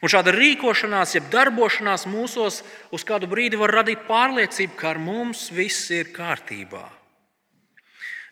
Un 0.02 0.10
šāda 0.10 0.34
rīkošanās, 0.34 1.14
jeb 1.16 1.30
darbošanās 1.34 2.08
mūsos 2.10 2.62
uz 2.94 3.06
kādu 3.06 3.30
brīdi 3.30 3.60
var 3.60 3.74
radīt 3.82 4.08
pārliecību, 4.10 4.74
ka 4.80 4.94
ar 4.96 5.02
mums 5.02 5.48
viss 5.54 5.92
ir 5.94 6.10
kārtībā. 6.16 6.84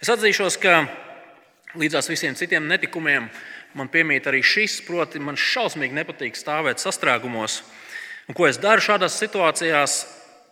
Es 0.01 0.09
atzīšos, 0.11 0.57
ka 0.59 0.81
līdzās 1.79 2.09
visiem 2.11 2.35
citiem 2.35 2.65
netikumiem 2.67 3.29
man 3.77 3.89
piemīt 3.93 4.27
arī 4.29 4.41
šis, 4.45 4.81
proti, 4.87 5.21
man 5.21 5.37
šausmīgi 5.39 5.95
nepatīk 5.97 6.37
stāvēt 6.37 6.81
sastrēgumos. 6.81 7.61
Un 8.27 8.37
ko 8.37 8.47
es 8.49 8.59
daru 8.61 8.83
šādās 8.83 9.17
situācijās? 9.21 10.01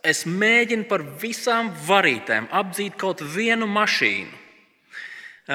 Es 0.01 0.23
mēģinu 0.25 0.87
par 0.89 1.03
visām 1.21 1.69
varītēm 1.85 2.47
apdzīt 2.57 2.95
kaut 2.97 3.21
vienu 3.21 3.67
mašīnu. 3.69 4.39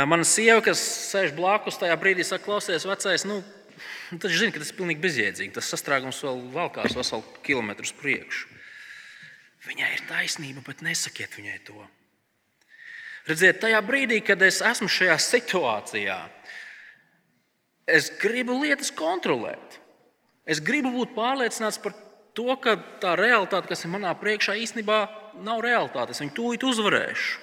Mana 0.06 0.26
sieva, 0.26 0.60
kas 0.62 0.82
sēž 1.10 1.32
blakus, 1.34 1.78
tajā 1.80 1.96
brīdī 1.98 2.24
saka, 2.26 2.44
klausies, 2.44 2.84
vecais, 2.86 3.24
nu, 3.26 3.40
Taču 4.06 4.38
zina, 4.38 4.54
ka 4.54 4.62
tas 4.62 4.70
ir 4.70 4.78
pilnīgi 4.78 5.02
bezjēdzīgi. 5.02 5.54
Tas 5.56 5.70
sastrēgums 5.72 6.22
vēl 6.22 6.44
valkās 6.54 6.94
veselu 6.94 7.24
kilometru 7.46 7.88
priekšu. 7.98 8.52
Viņai 9.66 9.92
ir 9.96 10.02
taisnība, 10.06 10.62
bet 10.66 10.84
nesakiet 10.86 11.34
viņai 11.34 11.56
to. 11.66 11.80
Redziet, 13.26 13.58
tajā 13.64 13.80
brīdī, 13.82 14.20
kad 14.22 14.42
es 14.46 14.60
esmu 14.62 14.86
šajā 14.86 15.16
situācijā, 15.18 16.18
es 17.90 18.12
gribu 18.22 18.60
lietas 18.60 18.92
kontrolēt. 18.94 19.80
Es 20.46 20.62
gribu 20.62 20.92
būt 20.94 21.16
pārliecināts 21.16 21.80
par 21.82 21.96
to, 22.38 22.52
ka 22.62 22.76
tā 23.02 23.16
realitāte, 23.18 23.66
kas 23.66 23.82
ir 23.82 23.90
manā 23.90 24.12
priekšā, 24.20 24.54
īstenībā 24.62 25.00
nav 25.42 25.64
realitāte. 25.66 26.14
Es 26.14 26.22
viņu 26.22 26.36
tūlīt 26.36 26.68
uzvarēšu. 26.68 27.42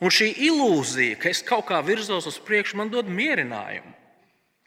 Un 0.00 0.10
šī 0.10 0.32
ilūzija, 0.48 1.20
ka 1.20 1.30
es 1.30 1.44
kaut 1.46 1.68
kā 1.68 1.78
virzos 1.84 2.26
uz 2.26 2.40
priekšu, 2.42 2.80
man 2.80 2.90
dod 2.90 3.06
mierinājumu. 3.06 3.99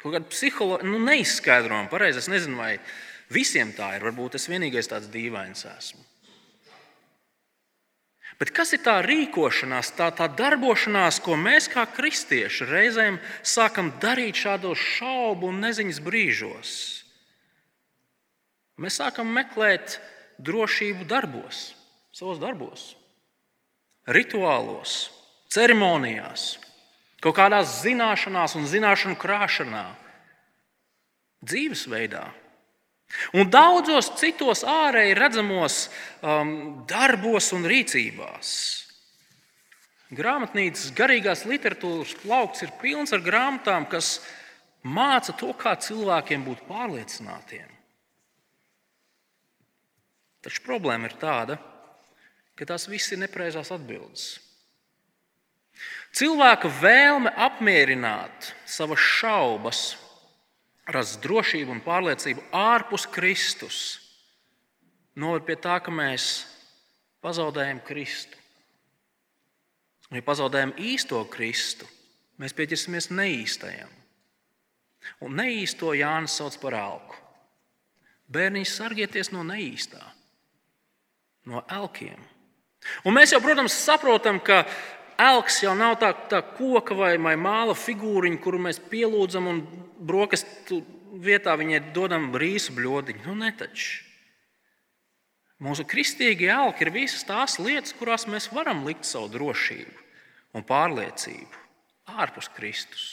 Kaut 0.03 0.17
kāda 0.17 0.27
psiholoģija, 0.27 0.89
nu, 0.91 0.99
neizskaidrojama, 1.07 1.87
pareizi. 1.91 2.19
Es 2.19 2.31
nezinu, 2.31 2.59
vai 2.59 2.73
visiem 3.31 3.71
tā 3.75 3.93
ir. 3.95 4.03
Varbūt 4.03 4.35
es 4.35 4.49
vienīgais 4.51 4.91
tāds 4.91 5.07
dīvains 5.11 5.63
esmu. 5.69 6.03
Bet 8.41 8.51
kas 8.51 8.73
ir 8.75 8.81
tā 8.83 8.97
rīkošanās, 9.05 9.93
tā, 9.95 10.09
tā 10.11 10.27
darbošanās, 10.27 11.21
ko 11.23 11.37
mēs 11.39 11.69
kā 11.71 11.85
kristieši 11.87 12.67
reizēm 12.67 13.19
sākam 13.45 13.93
darīt 14.03 14.41
šādos 14.41 14.81
šaubu 14.97 15.47
un 15.53 15.61
neziņas 15.63 16.01
brīžos? 16.03 16.73
Mēs 18.83 18.97
sākam 18.99 19.29
meklēt 19.31 19.99
drošību 20.43 21.05
darbos, 21.07 21.69
savos 22.11 22.41
darbos, 22.41 22.87
rituālos, 24.09 25.13
ceremonijās, 25.53 26.57
kaut 27.23 27.37
kādās 27.37 27.79
zināšanās 27.83 28.57
un 28.59 28.67
zināšanu 28.67 29.15
krāšanā, 29.19 29.85
dzīvesveidā. 31.47 32.25
Un 33.37 33.49
daudzos 33.53 34.09
citos 34.17 34.63
ārēji 34.65 35.15
redzamos 35.17 35.83
um, 36.19 36.83
darbos 36.89 37.51
un 37.55 37.67
rīcībās. 37.69 38.53
Grāmatnīcas 40.13 40.91
garīgās 40.97 41.45
literatūras 41.49 42.15
plaukts 42.21 42.65
ir 42.65 42.73
pilns 42.81 43.13
ar 43.15 43.21
grāmatām, 43.25 43.85
kas 43.89 44.17
māca 44.83 45.33
to, 45.37 45.53
kā 45.57 45.75
cilvēkiem 45.79 46.43
būt 46.45 46.65
pārliecinātiem. 46.67 47.69
Taču 50.43 50.65
problēma 50.65 51.07
ir 51.07 51.15
tāda, 51.21 51.57
ka 52.59 52.67
tās 52.67 52.89
viss 52.91 53.13
ir 53.15 53.21
nepareizās 53.21 53.71
atbildes. 53.73 54.33
Cilvēka 56.13 56.69
vēlme 56.77 57.31
apmierināt 57.41 58.51
savas 58.69 59.01
šaubas, 59.01 59.81
rast 60.93 61.21
drošību 61.23 61.73
un 61.73 61.81
pārliecību 61.81 62.43
ārpus 62.53 63.07
Kristus, 63.09 63.79
noved 65.17 65.47
pie 65.47 65.57
tā, 65.57 65.79
ka 65.81 65.93
mēs 65.93 66.45
pazaudējam 67.23 67.81
Kristu. 67.87 68.37
Un, 70.11 70.19
ja 70.19 70.25
pazaudējam 70.27 70.75
īsto 70.77 71.23
Kristu, 71.33 71.87
mēs 72.37 72.53
pieķersimies 72.53 73.09
neīstajam. 73.09 73.89
Un 75.25 75.33
neīsto 75.39 75.95
Jānis 75.97 76.37
sauc 76.37 76.59
par 76.61 76.77
elku. 76.77 77.17
Bērniņš 78.33 78.69
sargieties 78.69 79.31
no 79.33 79.41
neīstā, 79.47 80.03
no 81.49 81.63
elkiem. 81.73 82.21
Un 83.07 83.15
mēs 83.17 83.33
jau, 83.33 83.41
protams, 83.43 83.73
saprotam, 83.73 84.37
ka 84.43 84.61
elks 85.21 85.61
jau 85.63 85.73
nav 85.77 85.97
tā, 86.01 86.11
tā 86.29 86.41
koka 86.57 86.95
vai, 86.97 87.15
vai 87.21 87.35
māla 87.39 87.75
figūriņa, 87.77 88.39
kuru 88.43 88.61
mēs 88.65 88.81
pielūdzam 88.91 89.49
un 89.49 89.61
brokastu 89.99 90.81
vietā 91.23 91.55
viņai 91.59 91.81
dodam 91.95 92.31
rīsu 92.37 92.75
bļodiņu. 92.77 93.25
Nu, 93.27 93.37
netaču. 93.43 94.01
Mūsu 95.63 95.85
kristīgie 95.87 96.49
elki 96.51 96.83
ir 96.83 96.91
visas 96.91 97.23
tās 97.23 97.55
lietas, 97.61 97.93
kurās 97.95 98.25
mēs 98.27 98.49
varam 98.51 98.83
likt 98.87 99.07
savu 99.07 99.29
drošību 99.31 100.01
un 100.57 100.65
pārliecību 100.67 101.61
ārpus 102.19 102.49
Kristus. 102.55 103.05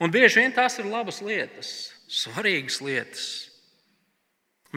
Un 0.00 0.12
bieži 0.12 0.40
vien 0.40 0.54
tās 0.56 0.78
ir 0.80 0.88
labas 0.88 1.20
lietas, 1.24 1.90
svarīgas 2.08 2.80
lietas. 2.84 3.26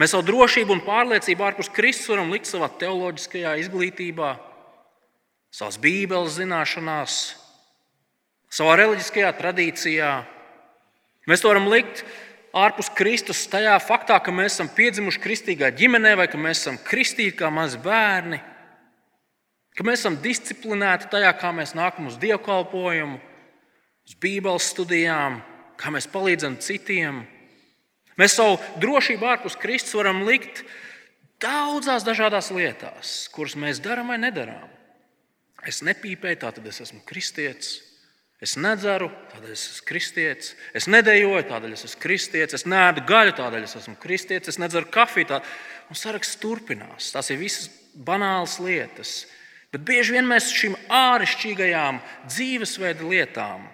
Mēs 0.00 0.12
savu 0.12 0.26
drošību 0.26 0.74
un 0.74 0.82
pārliecību 0.84 1.46
ārpus 1.46 1.70
Kristus 1.72 2.10
varam 2.10 2.32
likt 2.34 2.50
savā 2.50 2.68
teoloģiskajā 2.80 3.54
izglītībā, 3.62 4.34
savas 5.54 5.78
bībeles 5.78 6.34
zināšanās, 6.40 7.18
savā 8.50 8.74
reliģiskajā 8.80 9.30
tradīcijā. 9.38 10.12
Mēs 11.30 11.42
to 11.42 11.52
varam 11.52 11.68
likt 11.70 12.02
ārpus 12.54 12.90
Kristus 12.94 13.44
tajā 13.50 13.76
faktā, 13.82 14.18
ka 14.18 14.34
mēs 14.34 14.56
esam 14.56 14.70
piedzimuši 14.74 15.22
kristīgā 15.22 15.70
ģimenē 15.78 16.16
vai 16.18 16.26
ka 16.30 16.40
mēs 16.40 16.64
esam 16.64 16.80
kristīti 16.82 17.38
kā 17.38 17.52
mazi 17.54 17.78
bērni, 17.82 18.40
ka 19.78 19.86
mēs 19.86 20.02
esam 20.02 20.18
disciplinēti 20.22 21.10
tajā, 21.14 21.30
kā 21.38 21.54
mēs 21.54 21.76
nākam 21.78 22.10
uz 22.10 22.18
dievkalpojumu, 22.22 23.22
uz 24.04 24.18
bībeles 24.20 24.70
studijām, 24.74 25.38
kā 25.78 25.94
mēs 25.94 26.10
palīdzam 26.10 26.58
citiem. 26.62 27.24
Mēs 28.18 28.36
savu 28.38 28.58
drošību 28.82 29.26
ārpus 29.26 29.58
Kristus 29.58 29.94
varam 29.98 30.22
likt 30.26 30.62
daudzās 31.42 32.06
dažādās 32.06 32.50
lietās, 32.54 33.18
kuras 33.34 33.54
mēs 33.58 33.82
darām 33.82 34.10
vai 34.10 34.20
nedarām. 34.22 34.70
Es 35.68 35.80
nepīpēju, 35.86 36.40
tātad 36.44 36.66
es 36.68 36.82
esmu 36.84 37.00
kristietis. 37.08 37.78
Es 38.42 38.56
nedzeru, 38.60 39.08
tādēļ 39.32 39.52
es 39.54 39.62
esmu 39.70 39.86
kristietis. 39.88 40.50
Es 40.76 40.88
nedēļoju, 40.90 41.44
tādēļ 41.48 41.76
es 41.76 41.86
esmu 41.86 42.02
kristietis. 42.02 42.58
Es 42.60 42.66
nēdu 42.68 43.04
gaļu, 43.08 43.36
tādēļ 43.38 43.64
es 43.64 43.76
esmu 43.80 43.94
kristietis. 44.02 44.56
Es 44.56 44.60
nedzeru 44.60 44.90
kafiju. 44.92 45.30
Tā... 45.30 45.40
Un 45.92 45.98
saraksts 46.00 46.40
turpinās. 46.42 47.12
Tās 47.14 47.30
ir 47.32 47.40
visas 47.40 47.70
banālas 47.94 48.58
lietas. 48.60 49.22
Bet 49.72 49.84
bieži 49.86 50.18
vien 50.18 50.28
mēs 50.28 50.52
šīm 50.54 50.76
āršķirīgajām 50.92 52.02
dzīvesveida 52.28 53.08
lietām 53.08 53.64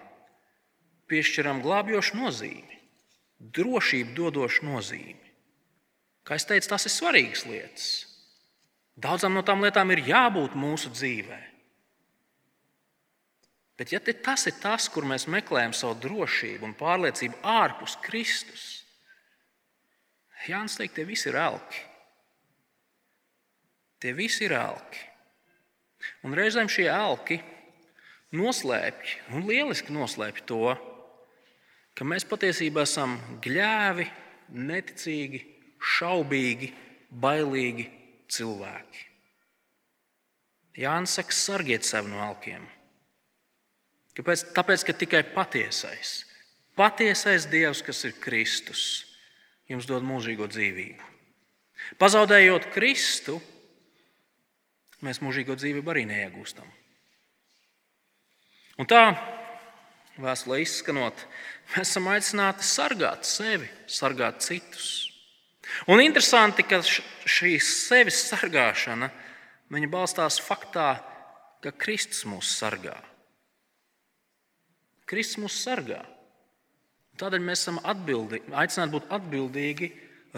piešķiram 1.11 1.61
glābjošu 1.65 2.21
nozīmi, 2.21 2.79
drošību 3.57 4.15
dodošu 4.17 4.69
nozīmi. 4.69 5.33
Kā 6.25 6.39
jau 6.39 6.53
teicu, 6.53 6.71
tās 6.71 6.87
ir 6.87 6.95
svarīgas 6.95 7.45
lietas. 7.49 7.89
Daudzām 9.01 9.35
no 9.35 9.43
tām 9.47 9.65
lietām 9.65 9.91
ir 9.95 10.05
jābūt 10.07 10.55
mūsu 10.59 10.93
dzīvēm. 10.95 11.50
Bet, 13.81 13.95
ja 13.95 14.01
tas 14.05 14.45
ir 14.45 14.59
tas, 14.61 14.91
kur 14.93 15.07
mēs 15.09 15.25
meklējam 15.33 15.73
savu 15.73 15.97
drošību 16.03 16.67
un 16.69 16.77
pārliecību 16.77 17.39
ārpus 17.49 17.95
Kristus, 18.05 18.67
Jānis 20.49 20.77
teikt, 20.77 20.97
tie 20.97 21.05
visi 21.09 21.29
ir 21.29 21.37
elki. 21.41 21.81
Tie 24.01 24.13
visi 24.17 24.47
ir 24.47 24.55
elki. 24.57 25.01
Un 26.25 26.37
reizēm 26.37 26.69
šie 26.73 26.87
elki 26.93 27.41
noslēpj, 28.37 29.17
un 29.37 29.45
lieliski 29.49 29.93
noslēpj 29.93 30.45
to, 30.49 30.73
ka 31.97 32.07
mēs 32.09 32.25
patiesībā 32.29 32.87
esam 32.89 33.19
gļēvi, 33.45 34.07
neticīgi, 34.57 35.41
šaubīgi, 35.97 36.71
bailīgi 37.21 37.89
cilvēki. 38.33 39.07
Jānis 40.81 41.17
saka, 41.19 41.37
sargiet 41.37 41.85
sevi 41.85 42.13
no 42.13 42.23
elkiem. 42.29 42.65
Kāpēc? 44.19 44.49
Tāpēc, 44.57 44.85
ka 44.87 44.97
tikai 44.97 45.23
patiesais, 45.35 46.25
patiesais 46.79 47.47
Dievs, 47.51 47.83
kas 47.87 48.03
ir 48.09 48.17
Kristus, 48.23 48.83
jums 49.71 49.87
dod 49.89 50.05
mūžīgo 50.07 50.49
dzīvību. 50.51 51.07
Pazaudējot 52.01 52.69
Kristu, 52.75 53.39
mēs 55.07 55.23
mūžīgo 55.25 55.57
dzīvību 55.59 55.93
arī 55.93 56.05
neiegūstam. 56.11 56.67
Un 58.81 58.89
tā, 58.89 59.05
vēstulē 60.21 60.61
izskanot, 60.65 61.25
mēs 61.75 61.91
esam 61.93 62.09
aicināti 62.13 62.67
sargāt 62.67 63.29
sevi, 63.29 63.69
sargāt 63.91 64.43
citus. 64.45 64.91
Un 65.91 66.03
interesanti, 66.03 66.65
ka 66.67 66.81
šī 66.83 67.55
sevis 67.63 68.25
sargāšana 68.31 69.11
balstās 69.91 70.41
faktā, 70.43 70.97
ka 71.63 71.73
Kristus 71.77 72.25
mūs 72.27 72.51
sargā. 72.59 72.97
Kristus 75.11 75.41
mūs 75.43 75.59
sargā. 75.65 76.05
Tādēļ 77.19 77.43
mēs 77.45 77.65
esam 77.65 77.81
aicināti 77.83 78.95
būt 78.95 79.11
atbildīgi, 79.13 79.91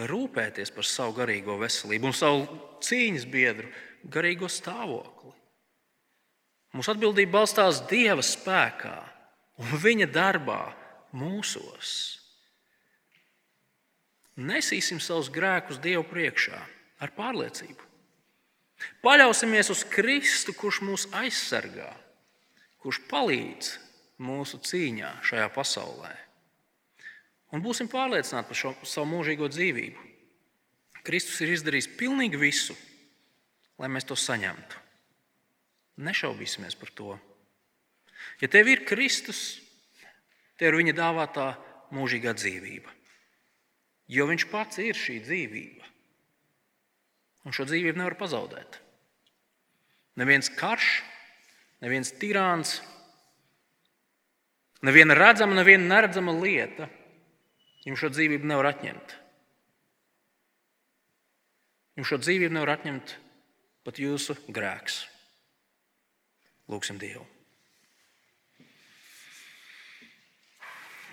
rūpēties 0.09 0.73
par 0.73 0.87
savu 0.89 1.13
garīgo 1.19 1.59
veselību 1.61 2.09
un 2.09 2.15
savu 2.17 2.47
cīņas 2.83 3.27
biedru 3.29 3.69
garīgo 4.09 4.49
stāvokli. 4.49 5.31
Mūsu 6.73 6.89
atbildība 6.95 7.37
balstās 7.37 7.83
Dieva 7.85 8.25
spēkā 8.25 8.97
un 9.61 9.77
Viņa 9.83 10.09
darbā 10.09 10.61
mūsos. 11.13 11.91
Nesīsim 14.41 14.97
savus 14.97 15.29
grēkus 15.29 15.77
Dievu 15.77 16.07
priekšā 16.09 16.57
ar 17.05 17.13
pārliecību. 17.13 17.91
Paļausimies 19.05 19.69
uz 19.69 19.85
Kristu, 19.85 20.55
kurš 20.57 20.81
mūs 20.83 21.05
aizsargā, 21.13 21.91
kurš 22.81 23.03
palīdz 23.11 23.75
mūsu 24.23 24.59
cīņā 24.63 25.17
šajā 25.27 25.49
pasaulē. 25.53 26.13
Un 27.53 27.61
būsim 27.61 27.89
pārliecināti 27.91 28.49
par 28.49 28.57
šo 28.57 28.71
savu 28.87 29.11
mūžīgo 29.11 29.49
dzīvību. 29.51 30.09
Kristus 31.03 31.41
ir 31.43 31.51
izdarījis 31.53 31.91
pilnīgi 31.99 32.39
visu, 32.39 32.75
lai 33.77 33.91
mēs 33.91 34.07
to 34.07 34.17
saņemtu. 34.17 34.79
Nešaubīsimies 36.03 36.77
par 36.79 36.89
to. 36.97 37.17
Ja 38.41 38.49
tev 38.49 38.71
ir 38.71 38.85
Kristus, 38.87 39.59
tev 40.57 40.71
ir 40.71 40.79
viņa 40.79 40.95
dāvātā 40.97 41.51
mūžīgā 41.93 42.33
dzīvība. 42.39 42.89
Jo 44.09 44.25
viņš 44.29 44.47
pats 44.51 44.79
ir 44.81 44.97
šī 44.97 45.19
dzīvība. 45.27 45.91
Un 47.43 47.55
šo 47.55 47.67
dzīvību 47.67 47.99
nevar 47.99 48.15
pazaudēt. 48.17 48.79
Neviens 50.19 50.49
karš, 50.53 51.01
neviens 51.83 52.13
tirāns, 52.21 52.79
neviena 54.83 55.15
redzama, 55.17 55.55
neviena 55.57 55.95
neredzama 55.95 56.35
lieta 56.37 56.89
jums 57.87 57.99
šo 57.99 58.11
dzīvību 58.13 58.47
nevar 58.47 58.71
atņemt. 58.71 59.17
Jums 61.99 62.09
šo 62.09 62.19
dzīvību 62.21 62.55
nevar 62.55 62.77
atņemt 62.77 63.15
pat 63.83 63.99
jūsu 63.99 64.37
grēks. 64.47 65.03
Lūksim 66.71 66.97
Dievu. 67.01 67.25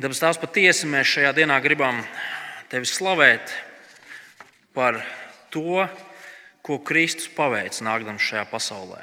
Dabas 0.01 0.23
tās 0.23 0.39
patiesi 0.41 0.89
mēs 0.89 1.11
šajā 1.11 1.35
dienā 1.37 1.59
gribam 1.61 1.99
tevi 2.73 2.89
slavēt 2.89 3.51
par 4.73 5.03
to, 5.53 5.85
ko 6.65 6.79
Kristus 6.87 7.29
paveic 7.35 7.77
nākdams 7.85 8.25
šajā 8.25 8.47
pasaulē. 8.49 9.03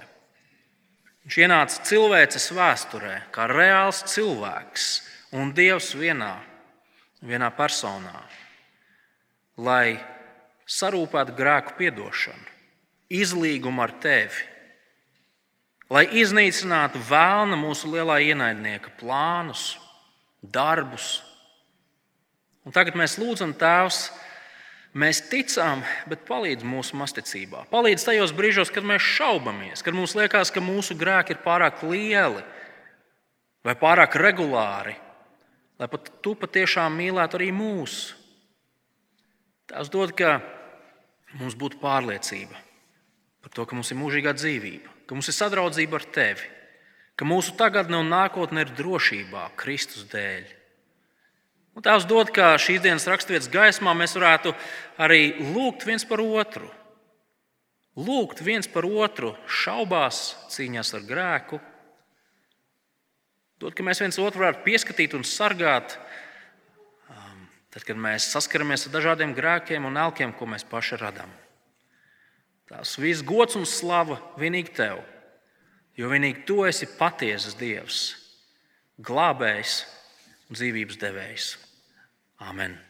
Viņš 1.28 1.38
ienāca 1.44 1.84
cilvēces 1.84 2.50
vēsturē 2.56 3.16
kā 3.36 3.50
reāls 3.52 4.00
cilvēks 4.08 4.86
un 5.36 5.52
Dievs 5.52 5.92
vienā, 6.00 6.38
vienā 7.20 7.50
personā, 7.52 8.22
lai 9.60 9.98
sarūpētu 10.64 11.36
grēku 11.36 11.76
piedošanu, 11.82 12.54
izlīgumu 13.12 13.84
ar 13.84 13.92
tevi 14.00 14.48
lai 15.92 16.06
iznīcinātu 16.20 17.02
vēlna 17.08 17.58
mūsu 17.60 17.90
lielā 17.92 18.20
ienaidnieka 18.28 18.94
plānus, 19.00 19.76
darbus. 20.42 21.22
Un 22.68 22.76
tagad 22.76 22.98
mēs 23.00 23.18
lūdzam 23.20 23.54
Tēvs, 23.58 24.10
mēs 24.98 25.22
ticām, 25.30 25.84
bet 26.10 26.26
palīdz 26.28 26.66
mūsu 26.68 26.98
masticībā. 27.00 27.66
Palīdz 27.72 28.08
tajos 28.10 28.34
brīžos, 28.36 28.72
kad 28.74 28.86
mēs 28.88 29.06
šaubamies, 29.18 29.86
kad 29.86 29.96
mums 29.98 30.18
liekas, 30.18 30.52
ka 30.54 30.64
mūsu 30.64 30.98
grēki 30.98 31.36
ir 31.36 31.42
pārāk 31.46 31.86
lieli 31.86 32.44
vai 33.68 33.78
pārāk 33.78 34.18
regulāri, 34.20 34.98
lai 35.78 35.88
pat 35.92 36.12
tu 36.24 36.34
patiešām 36.40 36.98
mīlētu 36.98 37.40
arī 37.40 37.54
mūsu. 37.56 38.16
Tas 39.68 39.92
dod, 39.92 40.16
ka 40.18 40.40
mums 41.38 41.58
būtu 41.60 41.80
pārliecība 41.82 42.66
par 43.44 43.54
to, 43.54 43.68
ka 43.68 43.76
mums 43.76 43.92
ir 43.92 44.00
mūžīgā 44.00 44.34
dzīvība 44.36 44.98
ka 45.08 45.16
mums 45.16 45.32
ir 45.32 45.38
sadraudzība 45.38 46.02
ar 46.02 46.06
tevi, 46.12 46.48
ka 47.18 47.26
mūsu 47.26 47.56
tagadne 47.58 48.02
un 48.02 48.12
nākotne 48.12 48.66
ir 48.66 48.74
drošībā 48.76 49.48
Kristus 49.60 50.06
dēļ. 50.12 50.52
Un 51.78 51.84
Tēvs 51.86 52.08
dod, 52.10 52.32
ka 52.34 52.56
šīs 52.58 52.82
dienas 52.82 53.06
raksturvietas 53.06 53.52
gaismā 53.54 53.92
mēs 53.94 54.16
varētu 54.18 54.50
arī 54.98 55.36
lūgt 55.54 55.84
viens 55.86 56.02
par 56.10 56.24
otru. 56.24 56.72
Lūgt 57.94 58.42
viens 58.42 58.66
par 58.66 58.88
otru 58.90 59.36
šaubās, 59.46 60.22
cīņās 60.50 60.90
ar 60.98 61.04
grēku. 61.06 61.60
Dod, 63.62 63.76
ka 63.78 63.86
mēs 63.86 64.02
viens 64.02 64.18
otru 64.18 64.42
varētu 64.42 64.64
pieskatīt 64.66 65.14
un 65.18 65.26
sargāt, 65.26 66.00
um, 67.14 67.46
tad, 67.70 67.86
kad 67.86 68.02
mēs 68.08 68.26
saskaramies 68.34 68.88
ar 68.88 68.96
dažādiem 68.98 69.38
grēkiem 69.38 69.86
un 69.86 70.02
elkiem, 70.02 70.34
ko 70.34 70.50
mēs 70.50 70.66
paši 70.66 70.98
radām. 71.04 71.30
Tās 72.74 72.96
viss 72.98 73.26
gods 73.26 73.58
un 73.58 73.70
slava 73.70 74.18
vienīgi 74.42 74.74
tev, 74.82 75.06
jo 75.94 76.10
vienīgi 76.10 76.42
tu 76.50 76.64
esi 76.66 76.90
patiesas 76.98 77.54
Dievs, 77.62 78.02
glābējs 78.98 79.80
un 80.50 80.58
dzīvības 80.58 81.02
devējs. 81.06 81.54
Amen! 82.40 82.87